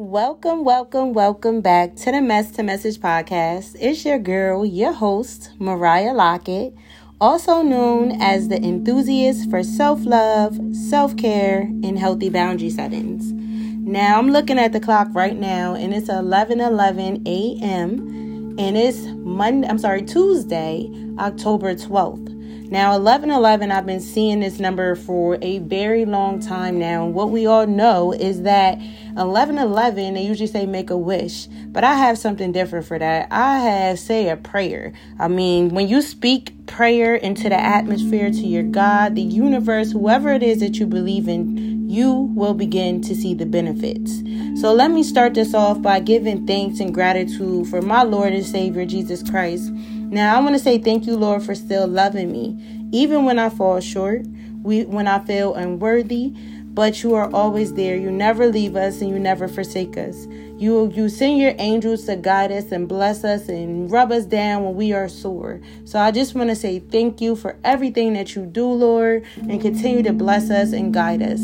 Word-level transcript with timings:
Welcome, 0.00 0.62
welcome, 0.62 1.12
welcome 1.12 1.60
back 1.60 1.96
to 1.96 2.12
the 2.12 2.20
Mess 2.20 2.52
to 2.52 2.62
Message 2.62 2.98
podcast. 2.98 3.74
It's 3.80 4.04
your 4.04 4.20
girl, 4.20 4.64
your 4.64 4.92
host, 4.92 5.50
Mariah 5.58 6.14
Lockett, 6.14 6.72
also 7.20 7.62
known 7.62 8.12
as 8.22 8.46
the 8.46 8.62
enthusiast 8.62 9.50
for 9.50 9.64
self 9.64 10.04
love, 10.04 10.56
self 10.72 11.16
care, 11.16 11.62
and 11.62 11.98
healthy 11.98 12.28
boundary 12.28 12.70
settings. 12.70 13.32
Now, 13.32 14.20
I'm 14.20 14.30
looking 14.30 14.56
at 14.56 14.72
the 14.72 14.78
clock 14.78 15.08
right 15.14 15.36
now, 15.36 15.74
and 15.74 15.92
it's 15.92 16.08
11 16.08 16.60
11 16.60 17.26
a.m., 17.26 18.54
and 18.56 18.76
it's 18.78 19.00
Monday, 19.16 19.66
I'm 19.66 19.78
sorry, 19.78 20.02
Tuesday, 20.02 20.88
October 21.18 21.74
12th. 21.74 22.37
Now, 22.70 22.98
1111, 22.98 23.72
I've 23.72 23.86
been 23.86 23.98
seeing 23.98 24.40
this 24.40 24.60
number 24.60 24.94
for 24.94 25.38
a 25.40 25.58
very 25.60 26.04
long 26.04 26.38
time 26.38 26.78
now. 26.78 27.06
And 27.06 27.14
what 27.14 27.30
we 27.30 27.46
all 27.46 27.66
know 27.66 28.12
is 28.12 28.42
that 28.42 28.76
1111, 29.14 30.12
they 30.12 30.22
usually 30.22 30.46
say 30.46 30.66
make 30.66 30.90
a 30.90 30.96
wish, 30.96 31.46
but 31.68 31.82
I 31.82 31.94
have 31.94 32.18
something 32.18 32.52
different 32.52 32.84
for 32.84 32.98
that. 32.98 33.28
I 33.30 33.60
have 33.60 33.98
say 33.98 34.28
a 34.28 34.36
prayer. 34.36 34.92
I 35.18 35.28
mean, 35.28 35.70
when 35.70 35.88
you 35.88 36.02
speak 36.02 36.66
prayer 36.66 37.14
into 37.14 37.44
the 37.44 37.58
atmosphere 37.58 38.30
to 38.30 38.46
your 38.46 38.64
God, 38.64 39.14
the 39.14 39.22
universe, 39.22 39.92
whoever 39.92 40.30
it 40.34 40.42
is 40.42 40.60
that 40.60 40.78
you 40.78 40.86
believe 40.86 41.26
in, 41.26 41.88
you 41.88 42.12
will 42.34 42.52
begin 42.52 43.00
to 43.00 43.14
see 43.14 43.32
the 43.32 43.46
benefits. 43.46 44.22
So 44.60 44.74
let 44.74 44.90
me 44.90 45.02
start 45.02 45.32
this 45.32 45.54
off 45.54 45.80
by 45.80 46.00
giving 46.00 46.46
thanks 46.46 46.80
and 46.80 46.92
gratitude 46.92 47.68
for 47.68 47.80
my 47.80 48.02
Lord 48.02 48.34
and 48.34 48.44
Savior 48.44 48.84
Jesus 48.84 49.22
Christ 49.22 49.72
now, 50.10 50.36
I 50.36 50.40
want 50.40 50.54
to 50.54 50.58
say 50.58 50.78
thank 50.78 51.06
you, 51.06 51.16
Lord, 51.16 51.42
for 51.42 51.54
still 51.54 51.86
loving 51.86 52.32
me, 52.32 52.88
even 52.92 53.24
when 53.24 53.38
I 53.38 53.48
fall 53.50 53.80
short, 53.80 54.22
we, 54.62 54.84
when 54.84 55.06
I 55.06 55.18
feel 55.24 55.54
unworthy. 55.54 56.32
But 56.74 57.02
you 57.02 57.14
are 57.14 57.28
always 57.34 57.74
there. 57.74 57.96
You 57.96 58.08
never 58.12 58.46
leave 58.46 58.76
us 58.76 59.00
and 59.00 59.10
you 59.10 59.18
never 59.18 59.48
forsake 59.48 59.96
us. 59.96 60.28
You 60.58 60.92
you 60.94 61.08
send 61.08 61.38
your 61.38 61.54
angels 61.58 62.04
to 62.04 62.14
guide 62.14 62.52
us 62.52 62.70
and 62.70 62.86
bless 62.86 63.24
us 63.24 63.48
and 63.48 63.90
rub 63.90 64.12
us 64.12 64.24
down 64.24 64.62
when 64.62 64.76
we 64.76 64.92
are 64.92 65.08
sore. 65.08 65.60
So 65.84 65.98
I 65.98 66.12
just 66.12 66.36
want 66.36 66.50
to 66.50 66.54
say 66.54 66.78
thank 66.78 67.20
you 67.20 67.34
for 67.34 67.56
everything 67.64 68.12
that 68.12 68.36
you 68.36 68.46
do, 68.46 68.64
Lord, 68.64 69.24
and 69.38 69.60
continue 69.60 70.04
to 70.04 70.12
bless 70.12 70.50
us 70.50 70.72
and 70.72 70.94
guide 70.94 71.20
us. 71.20 71.40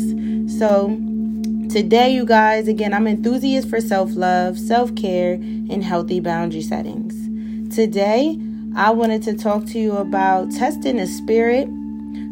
So 0.57 0.87
today, 1.69 2.13
you 2.13 2.23
guys, 2.23 2.69
again, 2.69 2.93
I'm 2.93 3.05
enthusiast 3.05 3.67
for 3.69 3.81
self-love, 3.81 4.57
self-care, 4.57 5.33
and 5.33 5.83
healthy 5.83 6.21
boundary 6.21 6.61
settings. 6.61 7.13
Today, 7.75 8.39
I 8.77 8.91
wanted 8.91 9.23
to 9.23 9.37
talk 9.37 9.65
to 9.67 9.79
you 9.79 9.95
about 9.95 10.51
testing 10.51 10.97
the 10.97 11.07
spirit. 11.07 11.69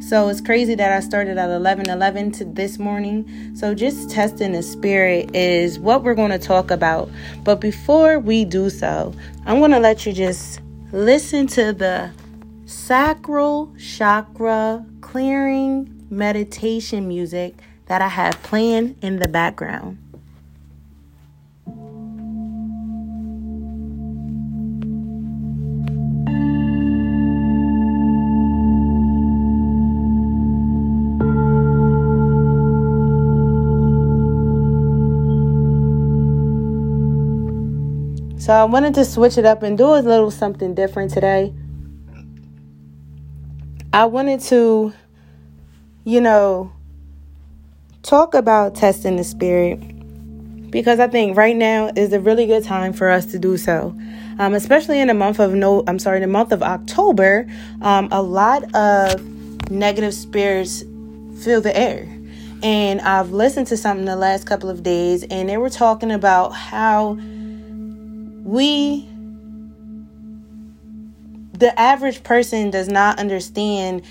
So 0.01 0.27
it's 0.27 0.41
crazy 0.41 0.75
that 0.75 0.91
I 0.91 0.99
started 0.99 1.37
at 1.37 1.49
11 1.49 1.89
11 1.89 2.33
to 2.33 2.45
this 2.45 2.77
morning. 2.77 3.55
So 3.55 3.73
just 3.73 4.09
testing 4.09 4.51
the 4.51 4.61
spirit 4.61 5.33
is 5.33 5.79
what 5.79 6.03
we're 6.03 6.15
going 6.15 6.31
to 6.31 6.37
talk 6.37 6.69
about. 6.69 7.09
But 7.45 7.61
before 7.61 8.19
we 8.19 8.43
do 8.43 8.69
so, 8.69 9.13
I'm 9.45 9.59
going 9.59 9.71
to 9.71 9.79
let 9.79 10.05
you 10.05 10.11
just 10.11 10.59
listen 10.91 11.47
to 11.47 11.71
the 11.71 12.11
sacral 12.65 13.73
chakra 13.79 14.85
clearing 14.99 16.05
meditation 16.09 17.07
music 17.07 17.55
that 17.85 18.01
I 18.01 18.09
have 18.09 18.33
playing 18.43 18.97
in 19.01 19.19
the 19.19 19.29
background. 19.29 20.02
So 38.43 38.51
I 38.51 38.65
wanted 38.65 38.93
to 38.95 39.05
switch 39.05 39.37
it 39.37 39.45
up 39.45 39.63
and 39.63 39.77
do 39.77 39.85
a 39.85 40.03
little 40.03 40.29
something 40.29 40.75
different 40.75 41.11
today. 41.11 41.53
I 43.93 44.03
wanted 44.03 44.41
to, 44.41 44.91
you 46.03 46.19
know, 46.19 46.69
talk 48.01 48.33
about 48.33 48.75
testing 48.75 49.15
the 49.15 49.23
spirit 49.23 49.79
because 50.69 50.99
I 50.99 51.07
think 51.07 51.37
right 51.37 51.55
now 51.55 51.89
is 51.95 52.11
a 52.11 52.19
really 52.19 52.45
good 52.45 52.65
time 52.65 52.91
for 52.91 53.09
us 53.09 53.27
to 53.27 53.39
do 53.39 53.55
so. 53.55 53.97
Um, 54.39 54.55
especially 54.55 54.99
in 54.99 55.07
the 55.07 55.13
month 55.13 55.39
of 55.39 55.53
no, 55.53 55.85
I'm 55.87 55.97
sorry, 55.97 56.19
the 56.19 56.27
month 56.27 56.51
of 56.51 56.61
October, 56.61 57.47
um, 57.81 58.09
a 58.11 58.21
lot 58.21 58.75
of 58.75 59.71
negative 59.71 60.13
spirits 60.13 60.83
fill 61.45 61.61
the 61.61 61.71
air. 61.73 62.09
And 62.61 62.99
I've 62.99 63.31
listened 63.31 63.67
to 63.67 63.77
something 63.77 64.03
the 64.03 64.17
last 64.17 64.45
couple 64.45 64.69
of 64.69 64.83
days, 64.83 65.23
and 65.23 65.47
they 65.47 65.55
were 65.55 65.69
talking 65.69 66.11
about 66.11 66.49
how 66.49 67.17
we 68.43 69.07
the 71.53 71.79
average 71.79 72.23
person 72.23 72.71
does 72.71 72.89
not 72.89 73.19
understand 73.19 74.01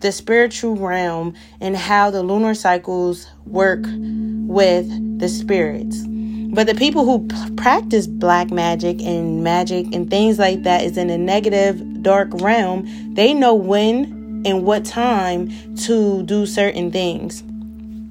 the 0.00 0.10
spiritual 0.10 0.74
realm 0.74 1.34
and 1.60 1.76
how 1.76 2.10
the 2.10 2.22
lunar 2.22 2.54
cycles 2.54 3.28
work 3.46 3.84
with 3.84 4.88
the 5.20 5.28
spirits. 5.28 6.02
But 6.50 6.66
the 6.66 6.74
people 6.74 7.04
who 7.04 7.28
p- 7.28 7.54
practice 7.56 8.06
black 8.06 8.50
magic 8.50 9.00
and 9.02 9.44
magic 9.44 9.86
and 9.94 10.10
things 10.10 10.38
like 10.38 10.62
that 10.62 10.82
is 10.82 10.96
in 10.96 11.10
a 11.10 11.18
negative, 11.18 12.02
dark 12.02 12.30
realm. 12.32 13.14
They 13.14 13.34
know 13.34 13.54
when 13.54 14.42
and 14.44 14.64
what 14.64 14.84
time 14.84 15.50
to 15.76 16.22
do 16.22 16.46
certain 16.46 16.90
things. 16.90 17.44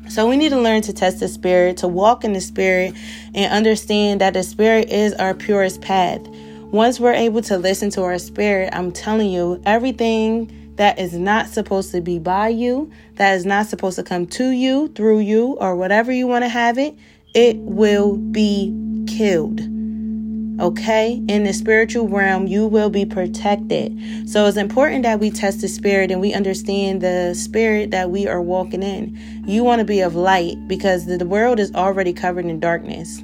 So 0.09 0.27
we 0.27 0.37
need 0.37 0.49
to 0.49 0.59
learn 0.59 0.81
to 0.83 0.93
test 0.93 1.19
the 1.19 1.27
spirit, 1.27 1.77
to 1.77 1.87
walk 1.87 2.23
in 2.23 2.33
the 2.33 2.41
spirit, 2.41 2.95
and 3.35 3.51
understand 3.51 4.21
that 4.21 4.33
the 4.33 4.43
spirit 4.43 4.89
is 4.89 5.13
our 5.13 5.33
purest 5.33 5.81
path. 5.81 6.25
Once 6.71 6.99
we're 6.99 7.13
able 7.13 7.41
to 7.41 7.57
listen 7.57 7.89
to 7.91 8.03
our 8.03 8.19
spirit, 8.19 8.69
I'm 8.73 8.91
telling 8.91 9.29
you, 9.29 9.61
everything 9.65 10.73
that 10.75 10.99
is 10.99 11.13
not 11.13 11.47
supposed 11.47 11.91
to 11.91 12.01
be 12.01 12.19
by 12.19 12.49
you, 12.49 12.91
that 13.15 13.35
is 13.35 13.45
not 13.45 13.67
supposed 13.67 13.95
to 13.97 14.03
come 14.03 14.27
to 14.27 14.49
you, 14.49 14.89
through 14.89 15.19
you, 15.19 15.57
or 15.59 15.75
whatever 15.75 16.11
you 16.11 16.27
want 16.27 16.43
to 16.43 16.49
have 16.49 16.77
it, 16.77 16.95
it 17.33 17.57
will 17.57 18.17
be 18.17 18.73
killed. 19.07 19.76
Okay? 20.59 21.21
In 21.27 21.43
the 21.43 21.53
spiritual 21.53 22.07
realm, 22.07 22.47
you 22.47 22.65
will 22.65 22.89
be 22.89 23.05
protected. 23.05 23.97
So 24.27 24.45
it's 24.45 24.57
important 24.57 25.03
that 25.03 25.19
we 25.19 25.29
test 25.29 25.61
the 25.61 25.67
spirit 25.67 26.11
and 26.11 26.19
we 26.19 26.33
understand 26.33 27.01
the 27.01 27.35
spirit 27.35 27.91
that 27.91 28.09
we 28.09 28.27
are 28.27 28.41
walking 28.41 28.81
in. 28.81 29.17
You 29.45 29.63
want 29.63 29.79
to 29.79 29.85
be 29.85 30.01
of 30.01 30.15
light 30.15 30.67
because 30.67 31.05
the 31.05 31.25
world 31.25 31.59
is 31.59 31.73
already 31.75 32.11
covered 32.11 32.45
in 32.45 32.59
darkness. 32.59 33.23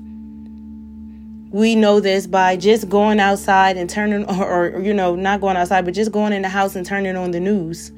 We 1.49 1.75
know 1.75 1.99
this 1.99 2.25
by 2.25 2.57
just 2.57 2.89
going 2.89 3.19
outside 3.19 3.77
and 3.77 3.89
turning, 3.89 4.25
or, 4.39 4.71
or 4.71 4.81
you 4.81 4.93
know, 4.93 5.15
not 5.15 5.41
going 5.41 5.57
outside, 5.57 5.85
but 5.85 5.93
just 5.93 6.11
going 6.11 6.33
in 6.33 6.43
the 6.43 6.49
house 6.49 6.75
and 6.75 6.85
turning 6.85 7.15
on 7.15 7.31
the 7.31 7.39
news. 7.39 7.91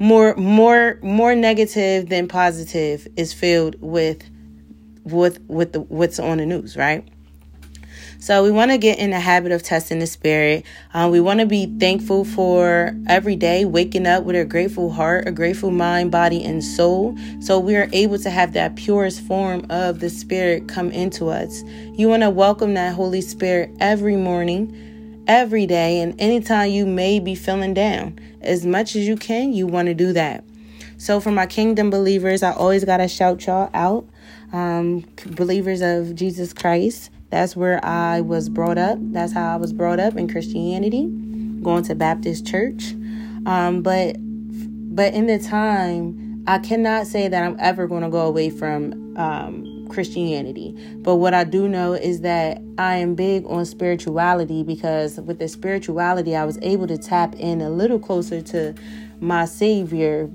More, 0.00 0.36
more, 0.36 0.98
more 1.02 1.34
negative 1.34 2.08
than 2.08 2.28
positive 2.28 3.06
is 3.16 3.32
filled 3.32 3.76
with, 3.80 4.28
with, 5.02 5.40
with 5.48 5.72
the 5.72 5.80
what's 5.80 6.20
on 6.20 6.38
the 6.38 6.46
news, 6.46 6.76
right? 6.76 7.08
So 8.20 8.42
we 8.42 8.50
want 8.50 8.72
to 8.72 8.78
get 8.78 8.98
in 8.98 9.10
the 9.10 9.20
habit 9.20 9.52
of 9.52 9.62
testing 9.62 10.00
the 10.00 10.06
spirit. 10.06 10.66
Uh, 10.92 11.08
we 11.10 11.20
want 11.20 11.38
to 11.38 11.46
be 11.46 11.66
thankful 11.78 12.24
for 12.24 12.92
every 13.06 13.36
day 13.36 13.64
waking 13.64 14.08
up 14.08 14.24
with 14.24 14.34
a 14.34 14.44
grateful 14.44 14.90
heart, 14.90 15.28
a 15.28 15.30
grateful 15.30 15.70
mind, 15.70 16.10
body, 16.10 16.44
and 16.44 16.62
soul. 16.62 17.16
So 17.40 17.60
we 17.60 17.76
are 17.76 17.88
able 17.92 18.18
to 18.18 18.28
have 18.28 18.54
that 18.54 18.74
purest 18.74 19.20
form 19.20 19.64
of 19.70 20.00
the 20.00 20.10
spirit 20.10 20.66
come 20.66 20.90
into 20.90 21.28
us. 21.28 21.62
You 21.94 22.08
want 22.08 22.24
to 22.24 22.30
welcome 22.30 22.74
that 22.74 22.94
Holy 22.94 23.20
Spirit 23.20 23.70
every 23.78 24.16
morning, 24.16 25.24
every 25.28 25.66
day, 25.66 26.00
and 26.00 26.20
anytime 26.20 26.70
you 26.70 26.86
may 26.86 27.20
be 27.20 27.36
feeling 27.36 27.72
down. 27.72 28.18
As 28.40 28.66
much 28.66 28.96
as 28.96 29.06
you 29.06 29.16
can, 29.16 29.52
you 29.52 29.68
want 29.68 29.86
to 29.86 29.94
do 29.94 30.12
that. 30.14 30.42
So 30.96 31.20
for 31.20 31.30
my 31.30 31.46
kingdom 31.46 31.88
believers, 31.88 32.42
I 32.42 32.50
always 32.50 32.84
got 32.84 32.96
to 32.96 33.06
shout 33.06 33.46
y'all 33.46 33.70
out. 33.72 34.06
Um, 34.52 35.04
believers 35.36 35.82
of 35.82 36.16
Jesus 36.16 36.52
Christ. 36.52 37.12
That's 37.30 37.54
where 37.54 37.84
I 37.84 38.20
was 38.20 38.48
brought 38.48 38.78
up. 38.78 38.98
That's 39.00 39.32
how 39.32 39.54
I 39.54 39.56
was 39.56 39.72
brought 39.72 40.00
up 40.00 40.16
in 40.16 40.28
Christianity, 40.28 41.06
going 41.62 41.82
to 41.84 41.94
Baptist 41.94 42.46
church. 42.46 42.94
Um, 43.46 43.82
but 43.82 44.16
but 44.18 45.14
in 45.14 45.26
the 45.26 45.38
time, 45.38 46.42
I 46.46 46.58
cannot 46.58 47.06
say 47.06 47.28
that 47.28 47.44
I'm 47.44 47.56
ever 47.60 47.86
going 47.86 48.02
to 48.02 48.08
go 48.08 48.26
away 48.26 48.50
from 48.50 49.16
um, 49.16 49.86
Christianity. 49.88 50.74
But 50.96 51.16
what 51.16 51.34
I 51.34 51.44
do 51.44 51.68
know 51.68 51.92
is 51.92 52.22
that 52.22 52.62
I 52.78 52.96
am 52.96 53.14
big 53.14 53.44
on 53.46 53.64
spirituality 53.66 54.62
because 54.62 55.18
with 55.20 55.38
the 55.38 55.48
spirituality, 55.48 56.34
I 56.34 56.44
was 56.44 56.58
able 56.62 56.86
to 56.86 56.98
tap 56.98 57.34
in 57.34 57.60
a 57.60 57.70
little 57.70 57.98
closer 57.98 58.40
to 58.40 58.74
my 59.20 59.44
Savior. 59.44 60.26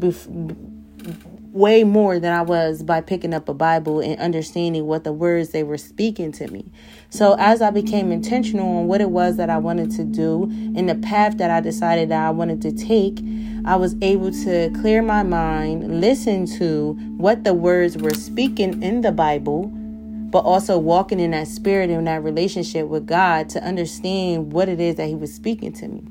Way 1.54 1.84
more 1.84 2.20
than 2.20 2.34
I 2.34 2.42
was 2.42 2.82
by 2.82 3.00
picking 3.00 3.34
up 3.34 3.48
a 3.48 3.54
Bible 3.54 4.00
and 4.00 4.20
understanding 4.20 4.88
what 4.88 5.04
the 5.04 5.14
words 5.14 5.50
they 5.50 5.62
were 5.62 5.78
speaking 5.78 6.32
to 6.34 6.48
me. 6.48 6.66
So 7.10 7.36
as 7.38 7.62
I 7.62 7.70
became 7.70 8.12
intentional 8.12 8.78
on 8.78 8.88
what 8.88 9.02
it 9.02 9.12
was 9.12 9.38
that 9.38 9.52
I 9.52 9.60
wanted 9.60 9.92
to 9.92 10.04
do 10.04 10.44
and 10.76 10.90
the 10.90 10.96
path 10.96 11.38
that 11.38 11.52
I 11.52 11.62
decided 11.62 12.10
that 12.10 12.26
I 12.26 12.32
wanted 12.32 12.60
to 12.64 12.72
take, 12.72 13.20
I 13.66 13.76
was 13.76 13.96
able 14.02 14.32
to 14.32 14.72
clear 14.82 15.04
my 15.04 15.22
mind, 15.22 16.02
listen 16.02 16.48
to 16.58 16.94
what 17.18 17.44
the 17.44 17.54
words 17.54 17.98
were 17.98 18.16
speaking 18.16 18.82
in 18.82 19.02
the 19.02 19.12
Bible, 19.12 19.68
but 20.32 20.40
also 20.40 20.80
walking 20.80 21.20
in 21.20 21.32
that 21.32 21.48
spirit 21.48 21.92
and 21.92 22.08
that 22.08 22.24
relationship 22.24 22.88
with 22.88 23.06
God 23.06 23.48
to 23.50 23.64
understand 23.64 24.52
what 24.52 24.70
it 24.70 24.80
is 24.80 24.96
that 24.96 25.08
He 25.08 25.14
was 25.16 25.32
speaking 25.32 25.72
to 25.74 25.88
me. 25.88 26.04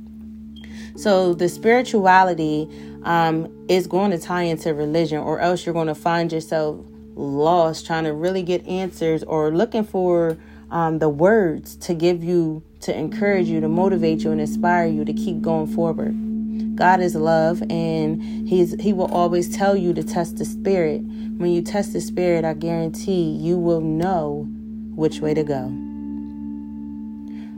So 0.97 1.35
the 1.35 1.49
spirituality 1.49 2.69
um, 3.05 3.67
is 3.69 3.87
going 3.87 4.11
to 4.11 4.19
tie 4.19 4.43
into 4.43 4.75
religion, 4.75 5.19
or 5.19 5.41
else 5.41 5.65
you're 5.65 5.73
going 5.73 5.89
to 5.89 5.95
find 5.95 6.33
yourself 6.33 6.85
lost 7.15 7.87
trying 7.87 8.05
to 8.05 8.13
really 8.13 8.43
get 8.43 8.67
answers 8.67 9.23
or 9.25 9.51
looking 9.51 9.85
for 9.85 10.39
um, 10.71 10.99
the 10.99 11.09
words 11.09 11.77
to 11.77 11.95
give 11.95 12.25
you, 12.25 12.63
to 12.81 12.97
encourage 12.97 13.47
you, 13.47 13.61
to 13.61 13.69
motivate 13.69 14.25
you, 14.25 14.33
and 14.33 14.41
inspire 14.41 14.87
you 14.87 15.05
to 15.05 15.13
keep 15.13 15.43
going 15.43 15.67
forward. 15.67 16.15
God 16.77 17.01
is 17.01 17.15
love, 17.15 17.63
and 17.71 18.49
He's 18.49 18.81
He 18.81 18.93
will 18.93 19.13
always 19.13 19.55
tell 19.55 19.77
you 19.77 19.93
to 19.93 20.03
test 20.03 20.39
the 20.39 20.45
spirit. 20.45 21.03
When 21.03 21.51
you 21.51 21.61
test 21.61 21.93
the 21.93 22.01
spirit, 22.01 22.45
I 22.45 22.55
guarantee 22.55 23.23
you 23.23 23.59
will 23.59 23.81
know 23.81 24.47
which 24.95 25.21
way 25.21 25.35
to 25.35 25.45
go. 25.45 25.92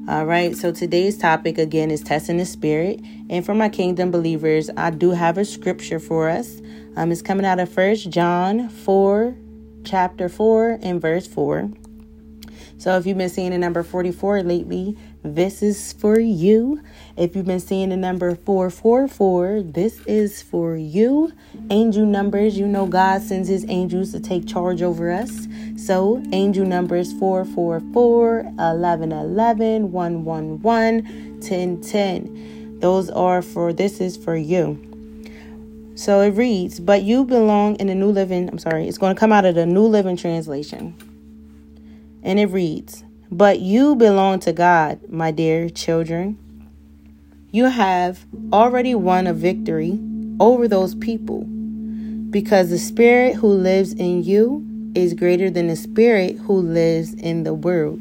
All 0.06 0.26
right, 0.26 0.54
so 0.54 0.70
today's 0.70 1.16
topic 1.16 1.56
again 1.56 1.90
is 1.90 2.02
testing 2.02 2.36
the 2.36 2.44
spirit. 2.44 3.00
And 3.30 3.42
for 3.42 3.54
my 3.54 3.70
kingdom 3.70 4.10
believers, 4.10 4.68
I 4.76 4.90
do 4.90 5.12
have 5.12 5.38
a 5.38 5.46
scripture 5.46 5.98
for 5.98 6.28
us. 6.28 6.60
Um, 6.94 7.10
it's 7.10 7.22
coming 7.22 7.46
out 7.46 7.58
of 7.58 7.72
First 7.72 8.10
John 8.10 8.68
4, 8.68 9.34
chapter 9.82 10.28
4, 10.28 10.80
and 10.82 11.00
verse 11.00 11.26
4. 11.26 11.70
So 12.76 12.98
if 12.98 13.06
you've 13.06 13.16
been 13.16 13.30
seeing 13.30 13.52
the 13.52 13.58
number 13.58 13.82
44 13.82 14.42
lately, 14.42 14.94
this 15.24 15.62
is 15.62 15.94
for 15.94 16.20
you. 16.20 16.82
If 17.16 17.34
you've 17.34 17.46
been 17.46 17.58
seeing 17.58 17.88
the 17.88 17.96
number 17.96 18.34
444, 18.34 19.62
this 19.62 20.04
is 20.04 20.42
for 20.42 20.76
you. 20.76 21.32
Angel 21.70 22.04
numbers, 22.04 22.58
you 22.58 22.66
know 22.66 22.86
God 22.86 23.22
sends 23.22 23.48
his 23.48 23.64
angels 23.70 24.12
to 24.12 24.20
take 24.20 24.46
charge 24.46 24.82
over 24.82 25.10
us. 25.10 25.48
So 25.76 26.22
angel 26.32 26.66
numbers 26.66 27.14
444, 27.14 28.42
1111, 28.42 29.92
111, 29.92 30.62
1010. 30.62 32.80
Those 32.80 33.08
are 33.08 33.40
for, 33.40 33.72
this 33.72 34.02
is 34.02 34.18
for 34.18 34.36
you. 34.36 34.78
So 35.94 36.20
it 36.20 36.32
reads, 36.32 36.80
but 36.80 37.02
you 37.02 37.24
belong 37.24 37.76
in 37.76 37.86
the 37.86 37.94
New 37.94 38.10
Living, 38.10 38.50
I'm 38.50 38.58
sorry, 38.58 38.88
it's 38.88 38.98
going 38.98 39.14
to 39.14 39.18
come 39.18 39.32
out 39.32 39.46
of 39.46 39.54
the 39.54 39.64
New 39.64 39.86
Living 39.86 40.18
Translation. 40.18 40.94
And 42.22 42.38
it 42.38 42.46
reads, 42.46 43.04
But 43.34 43.58
you 43.58 43.96
belong 43.96 44.38
to 44.40 44.52
God, 44.52 45.00
my 45.10 45.32
dear 45.32 45.68
children. 45.68 46.38
You 47.50 47.64
have 47.64 48.24
already 48.52 48.94
won 48.94 49.26
a 49.26 49.34
victory 49.34 49.98
over 50.38 50.68
those 50.68 50.94
people 50.94 51.40
because 52.30 52.70
the 52.70 52.78
spirit 52.78 53.34
who 53.34 53.48
lives 53.48 53.92
in 53.94 54.22
you 54.22 54.64
is 54.94 55.14
greater 55.14 55.50
than 55.50 55.66
the 55.66 55.74
spirit 55.74 56.36
who 56.36 56.60
lives 56.60 57.12
in 57.14 57.42
the 57.42 57.54
world. 57.54 57.98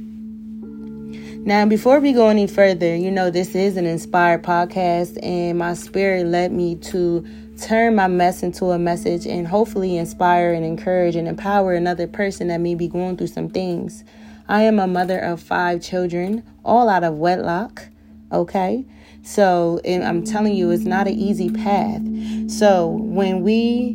Now, 1.48 1.66
before 1.66 2.00
we 2.00 2.14
go 2.14 2.28
any 2.28 2.46
further, 2.46 2.96
you 2.96 3.10
know, 3.10 3.32
this 3.32 3.56
is 3.56 3.76
an 3.76 3.88
inspired 3.88 4.44
podcast, 4.44 5.18
and 5.24 5.58
my 5.58 5.74
spirit 5.74 6.28
led 6.28 6.52
me 6.52 6.76
to 6.76 7.26
turn 7.60 7.96
my 7.96 8.08
mess 8.08 8.44
into 8.44 8.66
a 8.66 8.78
message 8.78 9.26
and 9.26 9.48
hopefully 9.48 9.98
inspire 9.98 10.54
and 10.54 10.64
encourage 10.64 11.16
and 11.16 11.28
empower 11.28 11.74
another 11.74 12.06
person 12.06 12.50
that 12.50 12.62
may 12.62 12.76
be 12.76 12.88
going 12.88 13.18
through 13.18 13.26
some 13.26 13.50
things. 13.50 14.04
I 14.48 14.63
am 14.63 14.80
a 14.80 14.88
mother 14.88 15.19
of 15.19 15.42
five 15.42 15.81
children, 15.81 16.44
all 16.63 16.90
out 16.90 17.04
of 17.04 17.16
wedlock. 17.16 17.90
Okay. 18.31 18.86
So, 19.24 19.80
and 19.86 20.04
I'm 20.04 20.24
telling 20.24 20.54
you, 20.54 20.72
it's 20.72 20.84
not 20.84 21.07
an 21.07 21.13
easy 21.13 21.50
path. 21.50 22.01
So, 22.50 22.88
when 22.88 23.42
we, 23.42 23.94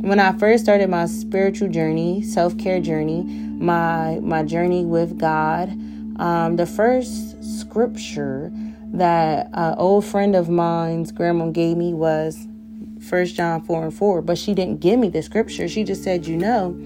when 0.00 0.18
I 0.18 0.32
first 0.38 0.64
started 0.64 0.88
my 0.88 1.06
spiritual 1.06 1.68
journey, 1.68 2.22
self 2.22 2.56
care 2.56 2.80
journey, 2.80 3.24
my 3.24 4.18
my 4.22 4.42
journey 4.42 4.86
with 4.86 5.18
God, 5.18 5.68
um, 6.18 6.56
the 6.56 6.66
first 6.66 7.60
scripture 7.60 8.50
that 8.92 9.50
an 9.52 9.74
old 9.76 10.04
friend 10.04 10.34
of 10.34 10.48
mine's 10.48 11.12
grandma 11.12 11.50
gave 11.50 11.76
me 11.76 11.92
was 11.92 12.46
First 13.00 13.34
John 13.34 13.62
4 13.62 13.84
and 13.84 13.94
4. 13.94 14.22
But 14.22 14.38
she 14.38 14.54
didn't 14.54 14.80
give 14.80 14.98
me 14.98 15.08
the 15.08 15.22
scripture. 15.22 15.68
She 15.68 15.84
just 15.84 16.02
said, 16.02 16.26
you 16.26 16.36
know, 16.36 16.78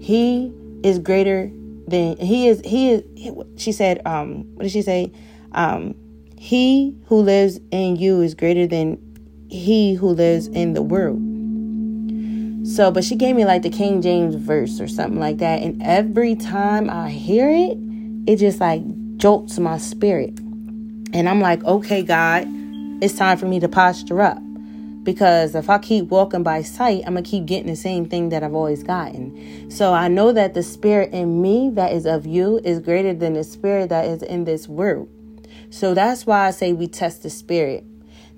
he 0.00 0.52
is 0.82 0.98
greater 0.98 1.50
than 1.88 2.16
he 2.18 2.48
is 2.48 2.60
he 2.64 2.90
is 2.90 3.02
he, 3.16 3.32
she 3.56 3.72
said, 3.72 4.00
um, 4.06 4.44
what 4.54 4.64
did 4.64 4.72
she 4.72 4.82
say? 4.82 5.12
Um, 5.52 5.94
he 6.36 6.96
who 7.06 7.16
lives 7.16 7.58
in 7.70 7.96
you 7.96 8.20
is 8.20 8.34
greater 8.34 8.66
than 8.66 8.98
he 9.48 9.94
who 9.94 10.08
lives 10.08 10.46
in 10.48 10.74
the 10.74 10.82
world. 10.82 11.20
So, 12.66 12.90
but 12.90 13.02
she 13.02 13.16
gave 13.16 13.34
me 13.34 13.44
like 13.44 13.62
the 13.62 13.70
King 13.70 14.02
James 14.02 14.34
verse 14.34 14.80
or 14.80 14.88
something 14.88 15.18
like 15.18 15.38
that. 15.38 15.62
And 15.62 15.82
every 15.82 16.34
time 16.36 16.90
I 16.90 17.10
hear 17.10 17.48
it, 17.50 17.78
it 18.30 18.36
just 18.36 18.60
like 18.60 18.82
jolts 19.16 19.58
my 19.58 19.78
spirit. 19.78 20.38
And 21.14 21.28
I'm 21.28 21.40
like, 21.40 21.64
okay, 21.64 22.02
God, 22.02 22.46
it's 23.02 23.14
time 23.14 23.38
for 23.38 23.46
me 23.46 23.58
to 23.60 23.68
posture 23.68 24.20
up. 24.20 24.38
Because 25.08 25.54
if 25.54 25.70
I 25.70 25.78
keep 25.78 26.08
walking 26.08 26.42
by 26.42 26.60
sight, 26.60 27.02
I'm 27.06 27.14
going 27.14 27.24
to 27.24 27.30
keep 27.30 27.46
getting 27.46 27.68
the 27.68 27.76
same 27.76 28.04
thing 28.04 28.28
that 28.28 28.42
I've 28.42 28.52
always 28.54 28.82
gotten. 28.82 29.70
So 29.70 29.94
I 29.94 30.06
know 30.06 30.32
that 30.32 30.52
the 30.52 30.62
spirit 30.62 31.14
in 31.14 31.40
me 31.40 31.70
that 31.70 31.94
is 31.94 32.04
of 32.04 32.26
you 32.26 32.60
is 32.62 32.78
greater 32.78 33.14
than 33.14 33.32
the 33.32 33.42
spirit 33.42 33.88
that 33.88 34.04
is 34.04 34.22
in 34.22 34.44
this 34.44 34.68
world. 34.68 35.08
So 35.70 35.94
that's 35.94 36.26
why 36.26 36.48
I 36.48 36.50
say 36.50 36.74
we 36.74 36.88
test 36.88 37.22
the 37.22 37.30
spirit. 37.30 37.84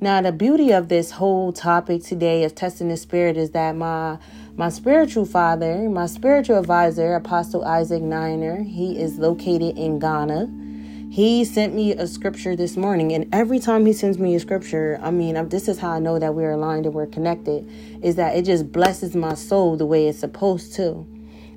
Now, 0.00 0.22
the 0.22 0.30
beauty 0.30 0.70
of 0.70 0.88
this 0.88 1.10
whole 1.10 1.52
topic 1.52 2.04
today 2.04 2.44
of 2.44 2.54
testing 2.54 2.88
the 2.88 2.96
spirit 2.96 3.36
is 3.36 3.50
that 3.50 3.74
my 3.74 4.18
my 4.54 4.68
spiritual 4.68 5.24
father, 5.26 5.88
my 5.88 6.06
spiritual 6.06 6.58
advisor, 6.60 7.16
Apostle 7.16 7.64
Isaac 7.64 8.00
Niner, 8.02 8.62
he 8.62 8.96
is 8.96 9.18
located 9.18 9.76
in 9.76 9.98
Ghana. 9.98 10.69
He 11.10 11.44
sent 11.44 11.74
me 11.74 11.92
a 11.92 12.06
scripture 12.06 12.54
this 12.54 12.76
morning, 12.76 13.10
and 13.12 13.26
every 13.34 13.58
time 13.58 13.84
he 13.84 13.92
sends 13.92 14.16
me 14.16 14.36
a 14.36 14.40
scripture, 14.40 14.96
I 15.02 15.10
mean, 15.10 15.48
this 15.48 15.66
is 15.66 15.80
how 15.80 15.90
I 15.90 15.98
know 15.98 16.20
that 16.20 16.36
we're 16.36 16.52
aligned 16.52 16.86
and 16.86 16.94
we're 16.94 17.08
connected, 17.08 17.68
is 18.00 18.14
that 18.14 18.36
it 18.36 18.44
just 18.44 18.70
blesses 18.70 19.16
my 19.16 19.34
soul 19.34 19.76
the 19.76 19.86
way 19.86 20.06
it's 20.06 20.20
supposed 20.20 20.72
to. 20.74 21.04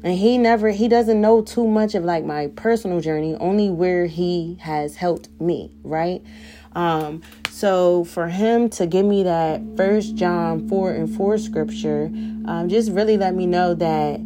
And 0.03 0.17
he 0.17 0.39
never, 0.39 0.71
he 0.71 0.87
doesn't 0.87 1.21
know 1.21 1.43
too 1.43 1.67
much 1.67 1.93
of 1.93 2.03
like 2.03 2.25
my 2.25 2.47
personal 2.55 2.99
journey, 2.99 3.35
only 3.35 3.69
where 3.69 4.07
he 4.07 4.57
has 4.61 4.95
helped 4.95 5.29
me, 5.39 5.71
right? 5.83 6.23
Um, 6.73 7.21
so 7.51 8.05
for 8.05 8.29
him 8.29 8.71
to 8.71 8.87
give 8.87 9.05
me 9.05 9.21
that 9.21 9.61
First 9.77 10.15
John 10.15 10.67
four 10.67 10.91
and 10.91 11.15
four 11.15 11.37
scripture, 11.37 12.05
um, 12.45 12.69
just 12.69 12.91
really 12.91 13.17
let 13.17 13.35
me 13.35 13.45
know 13.45 13.75
that 13.75 14.19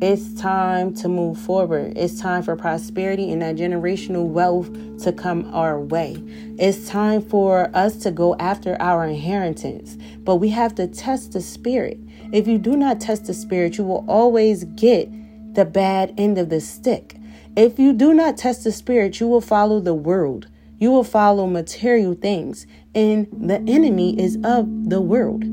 it's 0.00 0.32
time 0.40 0.94
to 0.94 1.08
move 1.08 1.38
forward. 1.38 1.92
It's 1.94 2.18
time 2.18 2.42
for 2.42 2.56
prosperity 2.56 3.30
and 3.30 3.42
that 3.42 3.56
generational 3.56 4.26
wealth 4.26 4.70
to 5.02 5.12
come 5.12 5.50
our 5.54 5.78
way. 5.78 6.22
It's 6.58 6.88
time 6.88 7.20
for 7.20 7.70
us 7.74 7.96
to 7.98 8.10
go 8.10 8.34
after 8.36 8.80
our 8.80 9.04
inheritance. 9.04 9.98
But 10.20 10.36
we 10.36 10.48
have 10.50 10.74
to 10.76 10.86
test 10.86 11.32
the 11.32 11.42
spirit. 11.42 11.98
If 12.32 12.48
you 12.48 12.56
do 12.56 12.78
not 12.78 12.98
test 12.98 13.26
the 13.26 13.34
spirit, 13.34 13.76
you 13.76 13.84
will 13.84 14.06
always 14.08 14.64
get 14.64 15.10
the 15.54 15.66
bad 15.66 16.14
end 16.16 16.38
of 16.38 16.48
the 16.48 16.62
stick. 16.62 17.16
If 17.54 17.78
you 17.78 17.92
do 17.92 18.14
not 18.14 18.38
test 18.38 18.64
the 18.64 18.72
spirit, 18.72 19.20
you 19.20 19.28
will 19.28 19.42
follow 19.42 19.80
the 19.80 19.92
world. 19.92 20.48
You 20.78 20.90
will 20.92 21.04
follow 21.04 21.46
material 21.46 22.14
things. 22.14 22.66
And 22.94 23.26
the 23.32 23.62
enemy 23.70 24.18
is 24.18 24.38
of 24.44 24.88
the 24.88 25.02
world. 25.02 25.44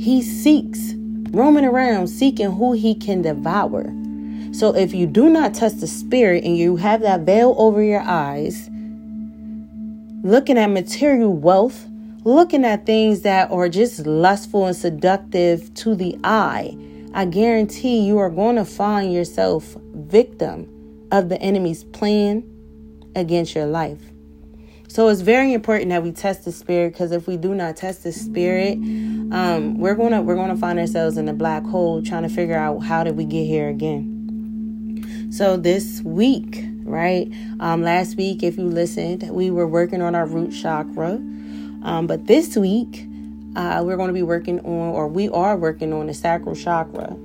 He 0.00 0.22
seeks 0.22 0.94
roaming 1.30 1.64
around 1.64 2.08
seeking 2.08 2.52
who 2.52 2.72
he 2.72 2.94
can 2.94 3.22
devour. 3.22 3.92
So 4.52 4.74
if 4.74 4.92
you 4.92 5.06
do 5.06 5.30
not 5.30 5.54
test 5.54 5.80
the 5.80 5.86
spirit 5.86 6.44
and 6.44 6.56
you 6.56 6.76
have 6.76 7.02
that 7.02 7.20
veil 7.20 7.54
over 7.56 7.82
your 7.82 8.00
eyes, 8.00 8.68
looking 10.22 10.58
at 10.58 10.66
material 10.66 11.32
wealth, 11.32 11.86
looking 12.24 12.64
at 12.64 12.84
things 12.84 13.22
that 13.22 13.50
are 13.50 13.68
just 13.68 14.06
lustful 14.06 14.66
and 14.66 14.76
seductive 14.76 15.72
to 15.74 15.94
the 15.94 16.18
eye, 16.24 16.76
I 17.14 17.24
guarantee 17.24 18.00
you 18.00 18.18
are 18.18 18.30
going 18.30 18.56
to 18.56 18.64
find 18.64 19.12
yourself 19.12 19.76
victim 19.94 20.68
of 21.12 21.28
the 21.28 21.40
enemy's 21.40 21.84
plan 21.84 22.44
against 23.14 23.54
your 23.54 23.66
life. 23.66 24.09
So 24.90 25.06
it's 25.06 25.20
very 25.20 25.52
important 25.52 25.90
that 25.90 26.02
we 26.02 26.10
test 26.10 26.44
the 26.44 26.50
spirit 26.50 26.94
because 26.94 27.12
if 27.12 27.28
we 27.28 27.36
do 27.36 27.54
not 27.54 27.76
test 27.76 28.02
the 28.02 28.10
spirit, 28.10 28.72
um, 28.72 29.78
we're 29.78 29.94
gonna 29.94 30.20
we're 30.20 30.34
gonna 30.34 30.56
find 30.56 30.80
ourselves 30.80 31.16
in 31.16 31.28
a 31.28 31.32
black 31.32 31.62
hole 31.62 32.02
trying 32.02 32.24
to 32.24 32.28
figure 32.28 32.56
out 32.56 32.80
how 32.80 33.04
did 33.04 33.16
we 33.16 33.24
get 33.24 33.44
here 33.44 33.68
again. 33.68 35.28
So 35.30 35.56
this 35.56 36.02
week, 36.02 36.64
right? 36.82 37.32
Um, 37.60 37.82
last 37.82 38.16
week, 38.16 38.42
if 38.42 38.58
you 38.58 38.64
listened, 38.64 39.30
we 39.30 39.48
were 39.52 39.68
working 39.68 40.02
on 40.02 40.16
our 40.16 40.26
root 40.26 40.50
chakra, 40.50 41.12
um, 41.84 42.08
but 42.08 42.26
this 42.26 42.56
week 42.56 43.06
uh, 43.54 43.82
we're 43.86 43.96
going 43.96 44.08
to 44.08 44.12
be 44.14 44.24
working 44.24 44.58
on, 44.58 44.88
or 44.94 45.06
we 45.06 45.28
are 45.28 45.56
working 45.56 45.92
on 45.92 46.08
the 46.08 46.14
sacral 46.14 46.56
chakra. 46.56 47.16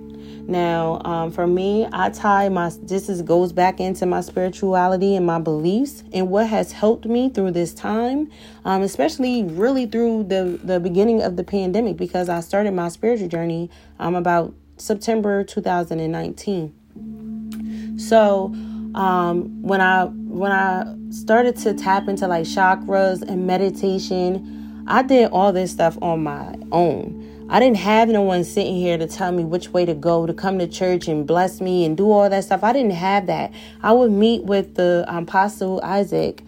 Now, 0.47 1.01
um, 1.03 1.31
for 1.31 1.47
me, 1.47 1.87
I 1.91 2.11
tie 2.11 2.49
my 2.49 2.71
this 2.83 3.09
is 3.09 3.23
goes 3.23 3.51
back 3.51 3.79
into 3.79 4.05
my 4.05 4.21
spirituality 4.21 5.15
and 5.15 5.25
my 5.25 5.39
beliefs 5.39 6.03
and 6.13 6.29
what 6.29 6.45
has 6.47 6.71
helped 6.71 7.05
me 7.05 7.29
through 7.29 7.49
this 7.51 7.73
time, 7.73 8.29
um, 8.63 8.83
especially 8.83 9.43
really 9.43 9.87
through 9.87 10.25
the 10.25 10.59
the 10.63 10.79
beginning 10.79 11.23
of 11.23 11.35
the 11.35 11.43
pandemic 11.43 11.97
because 11.97 12.29
I 12.29 12.41
started 12.41 12.73
my 12.73 12.89
spiritual 12.89 13.27
journey 13.27 13.71
um 13.99 14.13
about 14.13 14.53
September 14.77 15.43
2019. 15.43 17.95
So 17.97 18.53
um, 18.93 19.61
when 19.61 19.81
I 19.81 20.05
when 20.05 20.51
I 20.51 20.95
started 21.09 21.55
to 21.57 21.73
tap 21.73 22.07
into 22.07 22.27
like 22.27 22.45
chakras 22.45 23.21
and 23.21 23.47
meditation, 23.47 24.83
I 24.87 25.01
did 25.01 25.31
all 25.31 25.51
this 25.51 25.71
stuff 25.71 25.97
on 26.01 26.23
my 26.23 26.55
own. 26.71 27.24
I 27.47 27.59
didn't 27.59 27.77
have 27.77 28.09
no 28.09 28.23
one 28.23 28.43
sitting 28.43 28.75
here 28.75 28.97
to 28.97 29.07
tell 29.07 29.31
me 29.31 29.43
which 29.43 29.69
way 29.69 29.85
to 29.85 29.93
go 29.93 30.25
to 30.25 30.33
come 30.33 30.57
to 30.59 30.67
church 30.67 31.07
and 31.07 31.27
bless 31.27 31.61
me 31.61 31.85
and 31.85 31.95
do 31.95 32.11
all 32.11 32.29
that 32.29 32.43
stuff. 32.43 32.63
I 32.63 32.73
didn't 32.73 32.91
have 32.91 33.27
that. 33.27 33.53
I 33.83 33.91
would 33.91 34.11
meet 34.11 34.43
with 34.45 34.75
the 34.75 35.05
Apostle 35.07 35.79
Isaac 35.83 36.41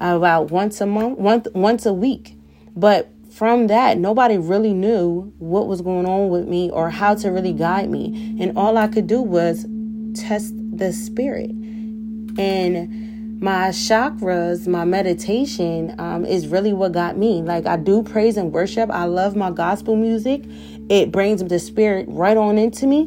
about 0.00 0.50
once 0.50 0.80
a 0.80 0.86
month, 0.86 1.18
once 1.18 1.46
once 1.54 1.86
a 1.86 1.92
week. 1.92 2.36
But 2.74 3.10
from 3.30 3.68
that, 3.68 3.98
nobody 3.98 4.38
really 4.38 4.72
knew 4.72 5.32
what 5.38 5.68
was 5.68 5.82
going 5.82 6.06
on 6.06 6.30
with 6.30 6.48
me 6.48 6.68
or 6.70 6.90
how 6.90 7.14
to 7.14 7.30
really 7.30 7.52
guide 7.52 7.88
me. 7.88 8.36
And 8.40 8.58
all 8.58 8.76
I 8.76 8.88
could 8.88 9.06
do 9.06 9.22
was 9.22 9.66
test 10.14 10.52
the 10.76 10.92
spirit. 10.92 11.50
And 11.50 13.09
my 13.40 13.68
chakras, 13.70 14.66
my 14.66 14.84
meditation 14.84 15.94
um, 15.98 16.24
is 16.24 16.46
really 16.46 16.72
what 16.72 16.92
got 16.92 17.16
me. 17.16 17.42
Like 17.42 17.66
I 17.66 17.76
do 17.76 18.02
praise 18.02 18.36
and 18.36 18.52
worship. 18.52 18.90
I 18.90 19.04
love 19.04 19.34
my 19.34 19.50
gospel 19.50 19.96
music. 19.96 20.44
It 20.88 21.10
brings 21.10 21.42
the 21.42 21.58
spirit 21.58 22.06
right 22.08 22.36
on 22.36 22.58
into 22.58 22.86
me. 22.86 23.02